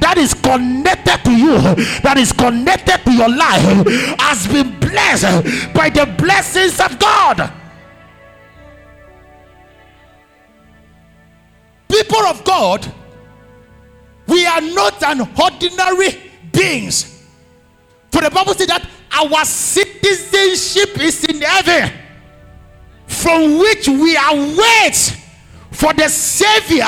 that 0.00 0.16
is 0.18 0.34
connected 0.34 1.18
to 1.24 1.32
you, 1.32 1.58
that 2.02 2.16
is 2.18 2.32
connected 2.32 2.98
to 3.04 3.12
your 3.12 3.28
life, 3.28 3.62
has 4.18 4.46
been 4.48 4.78
blessed 4.80 5.72
by 5.74 5.88
the 5.90 6.06
blessings 6.18 6.80
of 6.80 6.98
God. 6.98 7.63
People 12.04 12.26
of 12.26 12.44
God, 12.44 12.92
we 14.26 14.44
are 14.46 14.60
not 14.60 15.02
an 15.02 15.20
ordinary 15.40 16.20
beings. 16.52 17.26
For 18.10 18.20
the 18.20 18.30
Bible 18.30 18.54
says 18.54 18.66
that 18.68 18.86
our 19.10 19.44
citizenship 19.44 21.00
is 21.00 21.24
in 21.24 21.40
heaven, 21.40 21.90
from 23.06 23.58
which 23.58 23.88
we 23.88 24.16
await 24.16 25.16
for 25.70 25.92
the 25.94 26.08
Savior 26.08 26.84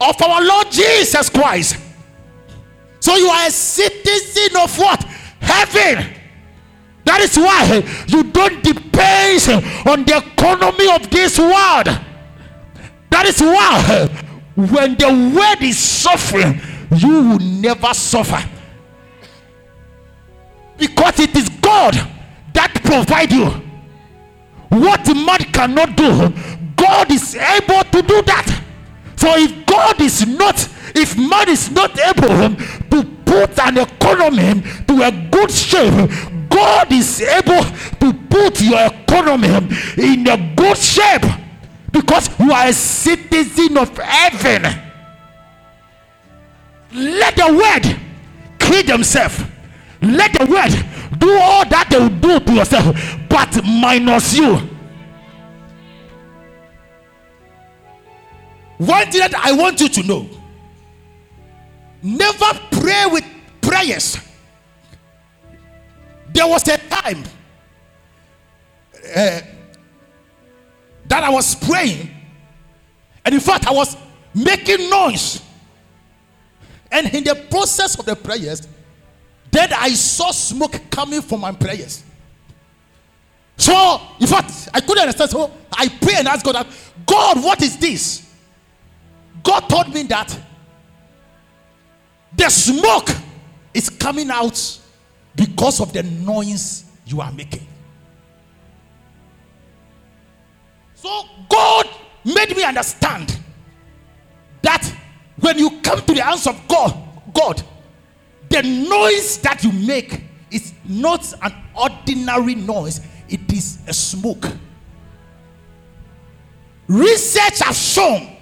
of 0.00 0.20
our 0.20 0.42
Lord 0.42 0.70
Jesus 0.70 1.30
Christ. 1.30 1.78
So 3.00 3.14
you 3.16 3.28
are 3.28 3.46
a 3.46 3.50
citizen 3.50 4.60
of 4.60 4.76
what? 4.78 5.02
Heaven. 5.40 6.12
That 7.04 7.20
is 7.20 7.36
why 7.36 7.84
you 8.08 8.24
don't 8.24 8.62
depend 8.64 9.48
on 9.86 10.04
the 10.04 10.24
economy 10.26 10.90
of 10.92 11.08
this 11.10 11.38
world. 11.38 11.86
That 13.10 13.26
is 13.26 13.40
why 13.40 14.25
when 14.56 14.96
the 14.96 15.08
word 15.36 15.62
is 15.62 15.78
suffering, 15.78 16.60
you 16.96 17.08
will 17.08 17.38
never 17.38 17.92
suffer. 17.92 18.42
Because 20.78 21.20
it 21.20 21.36
is 21.36 21.48
God 21.60 21.94
that 22.54 22.72
provide 22.82 23.32
you. 23.32 23.46
What 24.70 25.06
man 25.14 25.38
cannot 25.52 25.96
do, 25.96 26.32
God 26.74 27.12
is 27.12 27.34
able 27.34 27.82
to 27.84 28.02
do 28.02 28.22
that. 28.22 28.62
So 29.16 29.28
if 29.36 29.66
God 29.66 30.00
is 30.00 30.26
not, 30.26 30.68
if 30.94 31.16
man 31.18 31.48
is 31.50 31.70
not 31.70 31.98
able 31.98 32.56
to 32.90 33.04
put 33.24 33.58
an 33.58 33.78
economy 33.78 34.62
to 34.88 35.02
a 35.02 35.28
good 35.30 35.50
shape, 35.50 36.10
God 36.48 36.90
is 36.92 37.20
able 37.20 37.62
to 38.00 38.12
put 38.30 38.60
your 38.62 38.86
economy 38.86 39.68
in 39.98 40.26
a 40.26 40.54
good 40.56 40.78
shape 40.78 41.24
because 41.96 42.28
you 42.38 42.52
are 42.52 42.66
a 42.68 42.72
citizen 42.72 43.78
of 43.78 43.96
heaven. 43.96 44.62
Let 46.92 47.36
the 47.36 47.54
word 47.54 47.96
kill 48.58 48.82
themselves. 48.84 49.42
Let 50.02 50.32
the 50.34 50.44
word 50.44 51.18
do 51.18 51.32
all 51.38 51.66
that 51.68 51.88
they 51.90 51.98
will 51.98 52.08
do 52.10 52.40
to 52.40 52.52
yourself, 52.52 52.96
but 53.30 53.64
minus 53.64 54.36
you. 54.36 54.56
One 58.76 59.10
thing 59.10 59.20
that 59.20 59.34
I 59.34 59.52
want 59.52 59.80
you 59.80 59.88
to 59.88 60.02
know 60.02 60.28
never 62.02 62.60
pray 62.72 63.06
with 63.10 63.24
prayers. 63.62 64.18
There 66.28 66.46
was 66.46 66.68
a 66.68 66.76
time 66.76 67.24
uh, 69.16 69.40
that 71.08 71.22
I 71.22 71.30
was 71.30 71.54
praying, 71.54 72.10
and 73.24 73.34
in 73.34 73.40
fact, 73.40 73.66
I 73.66 73.72
was 73.72 73.96
making 74.34 74.90
noise. 74.90 75.42
And 76.90 77.12
in 77.12 77.24
the 77.24 77.34
process 77.50 77.98
of 77.98 78.04
the 78.04 78.14
prayers, 78.14 78.66
then 79.50 79.72
I 79.72 79.90
saw 79.90 80.30
smoke 80.30 80.80
coming 80.90 81.22
from 81.22 81.40
my 81.40 81.52
prayers. 81.52 82.04
So, 83.56 84.00
in 84.20 84.26
fact, 84.26 84.68
I 84.72 84.80
couldn't 84.80 85.00
understand. 85.02 85.30
So 85.30 85.50
I 85.72 85.88
pray 85.88 86.14
and 86.18 86.28
ask 86.28 86.44
God, 86.44 86.66
God, 87.06 87.42
what 87.42 87.62
is 87.62 87.78
this? 87.78 88.26
God 89.42 89.60
told 89.68 89.92
me 89.94 90.02
that 90.04 90.38
the 92.36 92.48
smoke 92.50 93.08
is 93.72 93.88
coming 93.88 94.30
out 94.30 94.80
because 95.34 95.80
of 95.80 95.92
the 95.92 96.02
noise 96.02 96.84
you 97.06 97.20
are 97.20 97.32
making. 97.32 97.66
So 101.06 101.22
God 101.48 101.88
made 102.24 102.56
me 102.56 102.64
understand 102.64 103.38
that 104.62 104.92
when 105.38 105.56
you 105.56 105.80
come 105.80 106.00
to 106.00 106.12
the 106.12 106.20
hands 106.20 106.48
of 106.48 106.60
God, 106.66 106.96
God, 107.32 107.62
the 108.50 108.62
noise 108.64 109.38
that 109.38 109.62
you 109.62 109.70
make 109.70 110.24
is 110.50 110.72
not 110.84 111.32
an 111.42 111.54
ordinary 111.80 112.56
noise, 112.56 113.02
it 113.28 113.52
is 113.52 113.78
a 113.86 113.94
smoke. 113.94 114.46
research 116.88 117.60
has 117.60 117.78
shown 117.78 118.36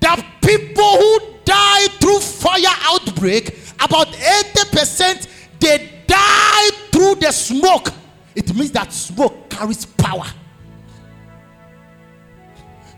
that 0.00 0.20
people 0.42 0.96
who 0.96 1.20
die 1.44 1.86
through 2.00 2.18
fire 2.18 2.74
outbreak, 2.86 3.56
about 3.78 4.08
80% 4.08 5.28
they 5.60 6.02
die 6.08 6.70
through 6.90 7.14
the 7.16 7.30
smoke. 7.30 7.90
It 8.34 8.52
means 8.52 8.72
that 8.72 8.92
smoke 8.92 9.48
carries 9.48 9.86
power. 9.86 10.26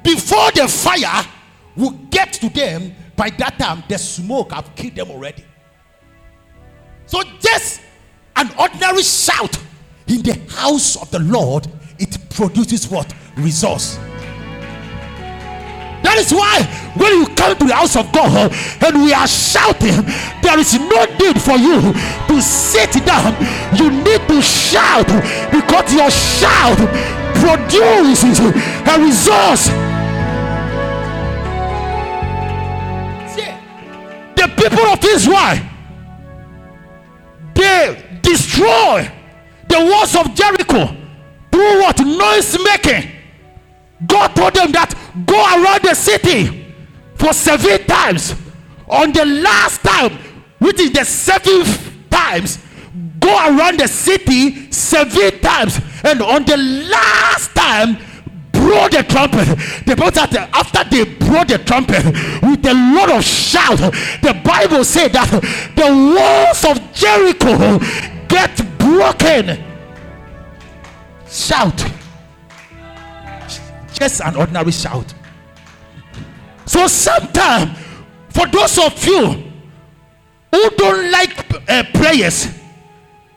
Before 0.02 0.50
the 0.52 0.68
fire 0.68 1.24
will 1.76 1.92
get 2.10 2.32
to 2.34 2.48
them, 2.48 2.94
by 3.16 3.30
that 3.30 3.58
time 3.58 3.84
the 3.88 3.98
smoke 3.98 4.52
have 4.52 4.74
killed 4.74 4.96
them 4.96 5.10
already. 5.10 5.44
So 7.06 7.22
just 7.40 7.80
an 8.36 8.50
ordinary 8.58 9.02
shout 9.02 9.56
in 10.06 10.22
the 10.22 10.38
house 10.50 10.96
of 10.96 11.10
the 11.10 11.20
Lord, 11.20 11.66
it 11.98 12.16
produces 12.30 12.88
what? 12.88 13.12
Results. 13.36 13.98
That 16.02 16.18
is 16.18 16.32
why 16.32 16.62
when 16.96 17.12
you 17.20 17.26
come 17.34 17.56
to 17.56 17.64
the 17.64 17.74
house 17.74 17.96
of 17.96 18.10
God 18.12 18.52
and 18.84 19.04
we 19.04 19.12
are 19.12 19.28
shouting, 19.28 20.02
there 20.42 20.58
is 20.58 20.74
no 20.74 21.04
need 21.16 21.40
for 21.40 21.56
you 21.56 21.94
to 22.28 22.42
sit 22.42 22.92
down. 23.06 23.32
You 23.78 23.90
need 23.90 24.26
to 24.28 24.42
shout 24.42 25.06
because 25.54 25.94
your 25.94 26.10
shout 26.10 26.76
produces 27.38 28.40
a 28.40 28.98
result. 28.98 29.81
Of 35.12 35.16
Israel, 35.16 35.58
they 37.54 38.20
destroy 38.22 39.10
the 39.68 39.78
walls 39.78 40.16
of 40.16 40.34
Jericho 40.34 40.96
through 41.50 41.80
what 41.80 41.98
noise 42.00 42.56
making. 42.64 43.10
God 44.06 44.28
told 44.34 44.54
them 44.54 44.72
that 44.72 44.94
go 45.26 45.36
around 45.36 45.82
the 45.82 45.94
city 45.94 46.74
for 47.14 47.32
seven 47.32 47.86
times. 47.86 48.34
On 48.88 49.12
the 49.12 49.24
last 49.24 49.82
time, 49.82 50.18
which 50.58 50.80
is 50.80 50.92
the 50.92 51.04
seventh 51.04 52.10
times, 52.10 52.58
go 53.20 53.30
around 53.30 53.80
the 53.80 53.88
city 53.88 54.70
seven 54.70 55.38
times. 55.40 55.80
And 56.04 56.20
on 56.20 56.44
the 56.44 56.56
last 56.56 57.54
time, 57.54 57.96
blow 58.62 58.88
the 58.88 59.02
trumpet. 59.08 59.46
The 59.86 59.96
Bible 59.96 60.12
said 60.12 60.48
after 60.52 60.84
they 60.90 61.04
blow 61.04 61.44
the 61.44 61.58
trumpet 61.58 62.04
with 62.42 62.64
a 62.66 62.74
lot 62.94 63.10
of 63.10 63.24
shout, 63.24 63.78
the 63.78 64.40
Bible 64.44 64.84
said 64.84 65.12
that 65.12 65.30
the 65.76 65.88
walls 66.14 66.64
of 66.64 66.92
Jericho 66.92 67.78
get 68.28 68.78
broken. 68.78 69.64
Shout 71.28 71.92
just 74.02 74.20
an 74.20 74.36
ordinary 74.36 74.72
shout. 74.72 75.14
So 76.66 76.86
sometimes, 76.86 77.78
for 78.30 78.46
those 78.46 78.78
of 78.78 79.04
you 79.04 79.52
who 80.50 80.70
don't 80.76 81.10
like 81.10 81.34
uh, 81.68 81.84
prayers, 81.94 82.48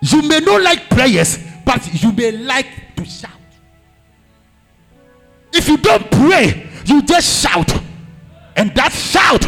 you 0.01 0.21
may 0.23 0.39
not 0.39 0.61
like 0.61 0.89
prayers, 0.89 1.37
but 1.65 1.81
you 2.01 2.11
may 2.13 2.31
like 2.31 2.95
to 2.95 3.05
shout. 3.05 3.31
If 5.65 5.69
you 5.69 5.77
don't 5.77 6.11
pray, 6.11 6.69
you 6.85 7.01
just 7.01 7.41
shout, 7.41 7.73
and 8.55 8.69
that 8.75 8.91
shout 8.93 9.43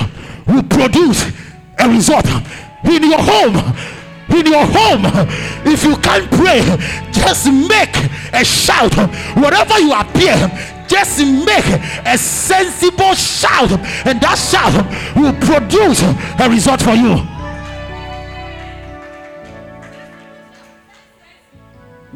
will 0.48 0.64
produce 0.64 1.32
a 1.78 1.88
result 1.88 2.26
in 2.86 3.04
your 3.04 3.22
home. 3.22 3.54
In 4.28 4.48
your 4.48 4.66
home, 4.66 5.06
if 5.64 5.84
you 5.84 5.96
can't 5.98 6.28
pray, 6.32 6.62
just 7.12 7.46
make 7.46 7.96
a 8.34 8.44
shout. 8.44 8.96
Whatever 9.38 9.78
you 9.78 9.94
appear, 9.94 10.34
just 10.88 11.20
make 11.20 11.68
a 12.04 12.18
sensible 12.18 13.14
shout, 13.14 13.70
and 14.08 14.20
that 14.20 14.40
shout 14.40 14.74
will 15.16 15.34
produce 15.46 16.02
a 16.02 16.50
result 16.50 16.82
for 16.82 16.96
you. 16.96 17.18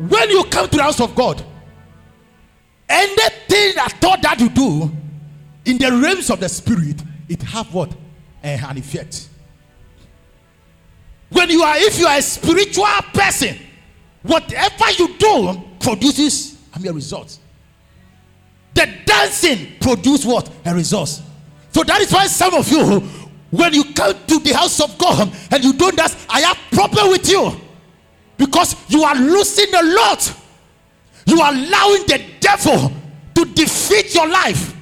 When 0.09 0.29
you 0.31 0.43
come 0.45 0.67
to 0.69 0.77
the 0.77 0.81
house 0.81 0.99
of 0.99 1.13
God, 1.13 1.45
anything 2.91 3.75
that 3.75 3.93
thought 3.99 4.21
that 4.21 4.39
you 4.39 4.49
do 4.49 4.91
in 5.65 5.77
the 5.77 5.91
realms 5.91 6.29
of 6.29 6.39
the 6.39 6.49
spirit, 6.49 7.01
it 7.29 7.41
have 7.43 7.73
what? 7.73 7.91
An 8.43 8.77
effect. 8.77 9.29
When 11.29 11.49
you 11.49 11.63
are, 11.63 11.77
if 11.77 11.97
you 11.97 12.07
are 12.07 12.17
a 12.17 12.21
spiritual 12.21 12.85
person, 13.13 13.57
whatever 14.23 14.91
you 14.97 15.17
do 15.17 15.61
produces 15.79 16.57
I 16.73 16.79
mean, 16.79 16.89
a 16.89 16.93
result. 16.93 17.37
The 18.73 18.87
dancing 19.05 19.73
produce 19.79 20.25
what? 20.25 20.49
A 20.65 20.73
result. 20.73 21.21
So 21.71 21.83
that 21.83 22.01
is 22.01 22.11
why 22.11 22.27
some 22.27 22.53
of 22.53 22.69
you, 22.69 22.99
when 23.49 23.73
you 23.73 23.83
come 23.93 24.15
to 24.27 24.39
the 24.39 24.53
house 24.53 24.79
of 24.79 24.97
God 24.97 25.33
and 25.51 25.63
you 25.63 25.73
don't 25.73 25.95
dance, 25.95 26.25
I 26.29 26.41
have 26.41 26.57
problem 26.71 27.09
with 27.09 27.29
you. 27.29 27.51
Because 28.37 28.75
you 28.89 29.03
are 29.03 29.15
losing 29.15 29.73
a 29.73 29.83
lot. 29.83 30.33
You 31.25 31.39
are 31.41 31.53
allowing 31.53 32.03
the 32.07 32.21
devil 32.39 32.91
to 33.35 33.45
defeat 33.53 34.13
your 34.15 34.27
life. 34.27 34.75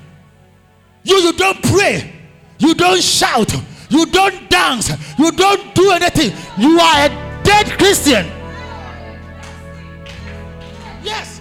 You, 1.03 1.15
you 1.17 1.33
don't 1.33 1.61
pray. 1.63 2.13
You 2.59 2.73
don't 2.73 3.01
shout. 3.01 3.53
You 3.89 4.05
don't 4.05 4.49
dance. 4.49 4.91
You 5.17 5.31
don't 5.31 5.73
do 5.75 5.91
anything. 5.91 6.35
You 6.57 6.79
are 6.79 7.05
a 7.05 7.41
dead 7.43 7.67
Christian. 7.77 8.25
Yes. 11.03 11.39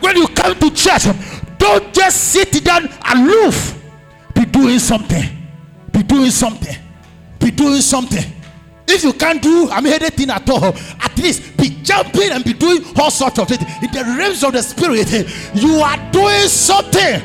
When 0.00 0.16
you 0.16 0.28
come 0.28 0.54
to 0.58 0.70
church, 0.70 1.04
don't 1.58 1.92
just 1.94 2.32
sit 2.32 2.64
down 2.64 2.88
aloof. 3.10 3.82
Be 4.34 4.44
doing 4.44 4.78
something. 4.78 5.24
Be 5.92 6.02
doing 6.02 6.30
something. 6.30 6.76
Be 7.38 7.50
doing 7.50 7.80
something. 7.80 8.24
If 8.86 9.02
you 9.02 9.12
can't 9.12 9.42
do 9.42 9.70
I 9.70 9.80
mean 9.80 9.92
anything 9.92 10.30
at 10.30 10.48
all, 10.48 10.64
at 10.64 11.16
least 11.16 11.56
be 11.56 11.78
jumping 11.82 12.30
and 12.30 12.44
be 12.44 12.52
doing 12.52 12.84
all 12.96 13.10
sorts 13.10 13.38
of 13.38 13.48
things. 13.48 13.62
In 13.82 13.90
the 13.90 14.04
realms 14.18 14.44
of 14.44 14.52
the 14.52 14.62
spirit, 14.62 15.10
you 15.54 15.76
are 15.76 16.12
doing 16.12 16.48
something. 16.48 17.22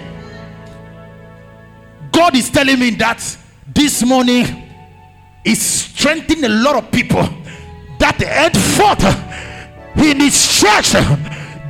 God 2.12 2.36
is 2.36 2.50
telling 2.50 2.80
me 2.80 2.92
that 2.92 3.38
this 3.68 4.04
morning 4.06 4.70
is 5.46 5.62
strengthening 5.62 6.46
a 6.46 6.50
lot 6.50 6.76
of 6.76 6.92
people 6.92 7.28
that 8.00 8.16
head 8.18 8.56
forth 8.58 9.04
in 9.98 10.20
his 10.20 10.60
church 10.60 10.96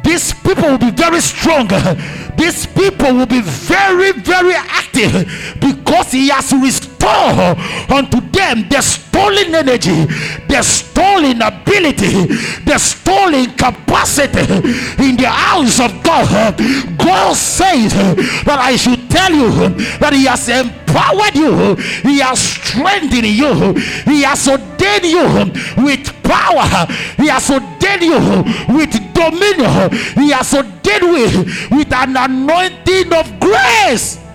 these 0.10 0.34
people 0.34 0.64
will 0.64 0.78
be 0.80 0.90
very 0.90 1.22
strong. 1.22 1.68
These 2.36 2.66
people 2.68 3.14
will 3.14 3.28
be 3.28 3.42
very, 3.42 4.12
very 4.14 4.56
active 4.56 5.58
because 5.60 6.12
He 6.12 6.30
has 6.30 6.52
restored 6.54 6.89
unto 7.08 8.22
them 8.32 8.68
the 8.70 8.82
stolen 8.82 9.54
energy, 9.56 10.06
the 10.48 10.62
stolen 10.62 11.42
ability, 11.42 12.26
the 12.66 12.78
stolen 12.78 13.46
capacity 13.56 14.54
in 15.04 15.18
the 15.18 15.30
house 15.30 15.80
of 15.80 16.04
God. 16.04 16.58
God 16.98 17.36
says 17.36 17.94
that 18.46 18.60
I 18.60 18.76
should 18.76 19.10
tell 19.10 19.32
you 19.32 19.70
that 20.00 20.14
He 20.14 20.26
has 20.26 20.48
empowered 20.50 21.36
you, 21.36 21.76
He 22.08 22.20
has 22.20 22.40
strengthened 22.40 23.28
you, 23.28 23.74
He 24.06 24.24
has 24.24 24.48
ordained 24.48 25.06
you 25.06 25.84
with 25.84 26.24
power, 26.24 26.88
He 27.18 27.28
has 27.28 27.50
ordained 27.50 28.04
you 28.04 28.44
with 28.74 28.92
dominion, 29.14 29.92
He 30.16 30.32
has 30.32 30.54
ordained 30.54 30.80
you 31.02 31.46
with 31.72 31.94
an 31.94 32.16
anointing 32.16 33.14
of 33.14 33.40
grace. 33.40 34.29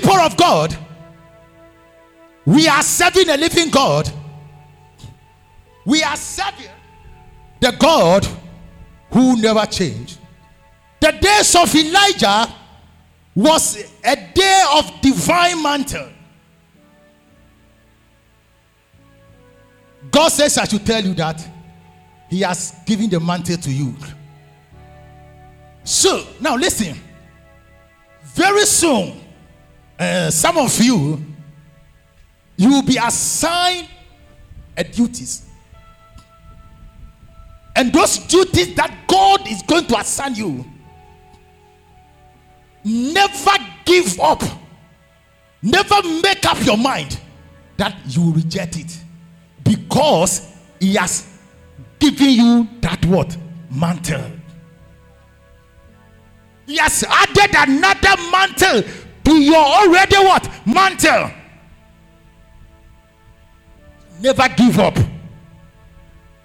People 0.00 0.20
of 0.20 0.36
God, 0.36 0.78
we 2.46 2.68
are 2.68 2.82
serving 2.84 3.28
a 3.30 3.36
living 3.36 3.68
God. 3.68 4.08
We 5.84 6.04
are 6.04 6.16
serving 6.16 6.70
the 7.58 7.72
God 7.72 8.24
who 9.10 9.40
never 9.42 9.66
changed. 9.66 10.18
The 11.00 11.10
days 11.10 11.56
of 11.56 11.74
Elijah 11.74 12.46
was 13.34 13.92
a 14.04 14.14
day 14.14 14.62
of 14.74 15.00
divine 15.00 15.60
mantle. 15.60 16.10
God 20.12 20.28
says, 20.28 20.58
I 20.58 20.64
should 20.66 20.86
tell 20.86 21.02
you 21.02 21.14
that 21.14 21.44
He 22.30 22.42
has 22.42 22.72
given 22.86 23.10
the 23.10 23.18
mantle 23.18 23.56
to 23.56 23.72
you. 23.72 23.96
So, 25.82 26.24
now 26.40 26.54
listen. 26.54 26.96
Very 28.22 28.64
soon, 28.64 29.24
uh, 29.98 30.30
some 30.30 30.58
of 30.58 30.78
you, 30.80 31.22
you 32.56 32.70
will 32.70 32.82
be 32.82 32.96
assigned 32.96 33.88
a 34.76 34.84
duties. 34.84 35.46
And 37.74 37.92
those 37.92 38.18
duties 38.18 38.74
that 38.74 38.92
God 39.08 39.46
is 39.48 39.62
going 39.62 39.86
to 39.86 39.98
assign 39.98 40.34
you, 40.34 40.64
never 42.84 43.52
give 43.84 44.18
up. 44.20 44.42
Never 45.60 46.02
make 46.22 46.46
up 46.46 46.64
your 46.64 46.76
mind 46.76 47.20
that 47.76 47.96
you 48.06 48.32
reject 48.32 48.76
it. 48.76 48.98
Because 49.64 49.88
because 49.98 50.52
he 50.80 50.94
has 50.94 51.38
given 51.98 52.30
you 52.30 52.68
that 52.80 53.04
what 53.06 53.36
mantle. 53.70 54.22
He 56.66 56.76
has 56.76 57.02
added 57.04 57.54
another 57.56 58.22
mantle 58.30 58.82
to 59.28 59.42
your 59.42 59.56
already 59.56 60.16
what 60.16 60.48
mantle. 60.66 61.30
Never 64.22 64.48
give 64.56 64.78
up. 64.78 64.94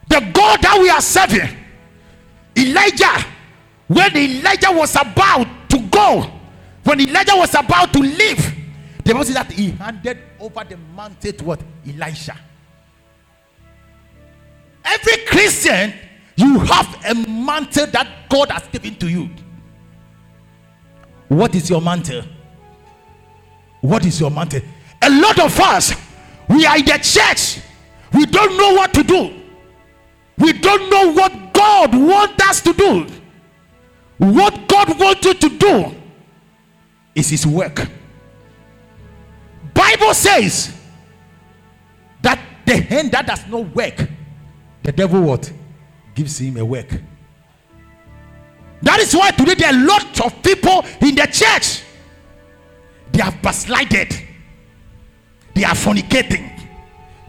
The 0.10 0.20
God 0.34 0.62
that 0.62 0.78
we 0.80 0.90
are 0.90 1.02
serving, 1.02 1.58
Elijah, 2.58 3.26
when 3.88 4.16
Elijah 4.16 4.72
was 4.72 4.96
about 4.96 5.48
to 5.70 5.80
go, 5.90 6.30
when 6.84 7.00
Elijah 7.00 7.36
was 7.36 7.56
about 7.56 7.94
to 7.94 8.00
leave, 8.00 8.54
the 9.06 9.14
Bible 9.14 9.24
says 9.24 9.36
that 9.36 9.52
he 9.52 9.72
handed 9.72 10.18
over 10.40 10.64
the 10.66 10.78
mantle 10.78 11.32
to 11.32 11.44
what? 11.46 11.62
Elisha. 11.88 12.38
Every 14.84 15.26
Christian, 15.26 15.94
you 16.36 16.60
have 16.60 17.06
a 17.06 17.16
mantle 17.30 17.88
that 17.88 18.30
God 18.30 18.52
has 18.52 18.68
given 18.68 18.96
to 18.96 19.08
you. 19.08 19.30
What 21.30 21.56
is 21.56 21.70
your 21.70 21.82
mantle? 21.82 22.24
What 23.84 24.06
is 24.06 24.18
your 24.22 24.32
mantle? 24.32 24.62
A 25.02 25.10
lot 25.10 25.38
of 25.42 25.60
us, 25.60 25.94
we 26.48 26.66
are 26.66 26.78
in 26.78 26.86
the 26.86 26.98
church, 27.00 27.60
we 28.14 28.26
don't 28.26 28.56
know 28.56 28.76
what 28.76 28.94
to 28.94 29.04
do. 29.04 29.42
We 30.38 30.54
don't 30.54 30.90
know 30.90 31.12
what 31.12 31.54
God 31.54 31.94
wants 31.94 32.48
us 32.48 32.62
to 32.62 32.72
do. 32.72 33.06
What 34.20 34.70
God 34.70 34.98
wants 34.98 35.26
you 35.26 35.34
to 35.34 35.50
do 35.50 35.96
is 37.14 37.30
His 37.30 37.46
work. 37.46 37.86
Bible 39.74 40.14
says 40.14 40.74
that 42.22 42.40
the 42.66 42.78
hand 42.78 43.12
that 43.12 43.28
does 43.28 43.46
not 43.48 43.76
work, 43.76 44.08
the 44.82 44.94
devil 44.94 45.22
what 45.24 45.52
gives 46.16 46.38
him 46.38 46.56
a 46.56 46.64
work. 46.64 46.90
That 48.82 49.00
is 49.02 49.14
why 49.14 49.32
today 49.32 49.56
there 49.56 49.74
are 49.74 49.76
a 49.76 49.86
lot 49.86 50.26
of 50.26 50.42
people 50.42 50.86
in 51.02 51.16
the 51.16 51.28
church. 51.30 51.84
They 53.14 53.22
have 53.22 53.42
backslided. 53.42 54.14
They 55.54 55.64
are 55.64 55.76
fornicating. 55.76 56.50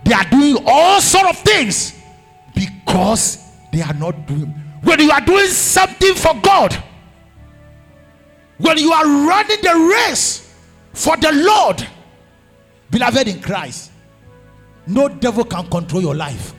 They 0.04 0.12
are 0.12 0.24
doing 0.24 0.56
all 0.66 1.00
sort 1.00 1.26
of 1.26 1.38
things 1.38 1.94
because 2.54 3.38
they 3.72 3.82
are 3.82 3.94
not 3.94 4.26
doing. 4.26 4.46
When 4.82 5.00
you 5.00 5.10
are 5.10 5.20
doing 5.20 5.46
something 5.46 6.14
for 6.14 6.34
God, 6.42 6.74
when 8.58 8.78
you 8.78 8.92
are 8.92 9.04
running 9.04 9.60
the 9.62 9.94
race 10.08 10.54
for 10.92 11.16
the 11.16 11.32
Lord, 11.32 11.86
beloved 12.90 13.28
in 13.28 13.40
Christ, 13.40 13.92
no 14.86 15.08
devil 15.08 15.44
can 15.44 15.68
control 15.68 16.02
your 16.02 16.14
life. 16.14 16.54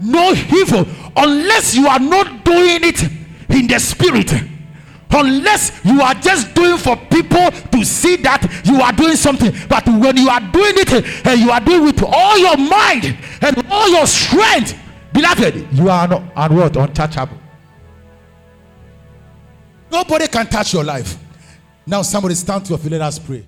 No 0.00 0.32
evil, 0.32 0.86
unless 1.16 1.74
you 1.74 1.86
are 1.86 1.98
not 1.98 2.44
doing 2.44 2.80
it 2.82 3.02
in 3.50 3.66
the 3.66 3.78
spirit. 3.78 4.32
Unless 5.10 5.84
you 5.84 6.00
are 6.02 6.14
just 6.14 6.54
doing 6.54 6.76
for 6.78 6.96
people 6.96 7.50
to 7.72 7.84
see 7.84 8.16
that 8.16 8.42
you 8.64 8.80
are 8.80 8.92
doing 8.92 9.16
something, 9.16 9.52
but 9.68 9.86
when 9.86 10.16
you 10.16 10.28
are 10.28 10.40
doing 10.40 10.74
it 10.76 11.26
and 11.26 11.40
you 11.40 11.50
are 11.50 11.60
doing 11.60 11.82
it 11.88 11.94
with 11.96 12.04
all 12.06 12.38
your 12.38 12.56
mind 12.56 13.16
and 13.40 13.66
all 13.70 13.88
your 13.88 14.06
strength, 14.06 14.78
beloved, 15.12 15.66
you 15.72 15.88
are 15.88 16.06
not 16.06 16.22
and 16.36 16.56
what 16.56 16.76
untouchable. 16.76 17.38
Nobody 19.90 20.28
can 20.28 20.46
touch 20.46 20.74
your 20.74 20.84
life. 20.84 21.16
Now, 21.86 22.02
somebody 22.02 22.34
stand 22.34 22.66
to 22.66 22.70
your 22.70 22.78
feet. 22.78 22.92
Let 22.92 23.00
us 23.00 23.18
pray. 23.18 23.46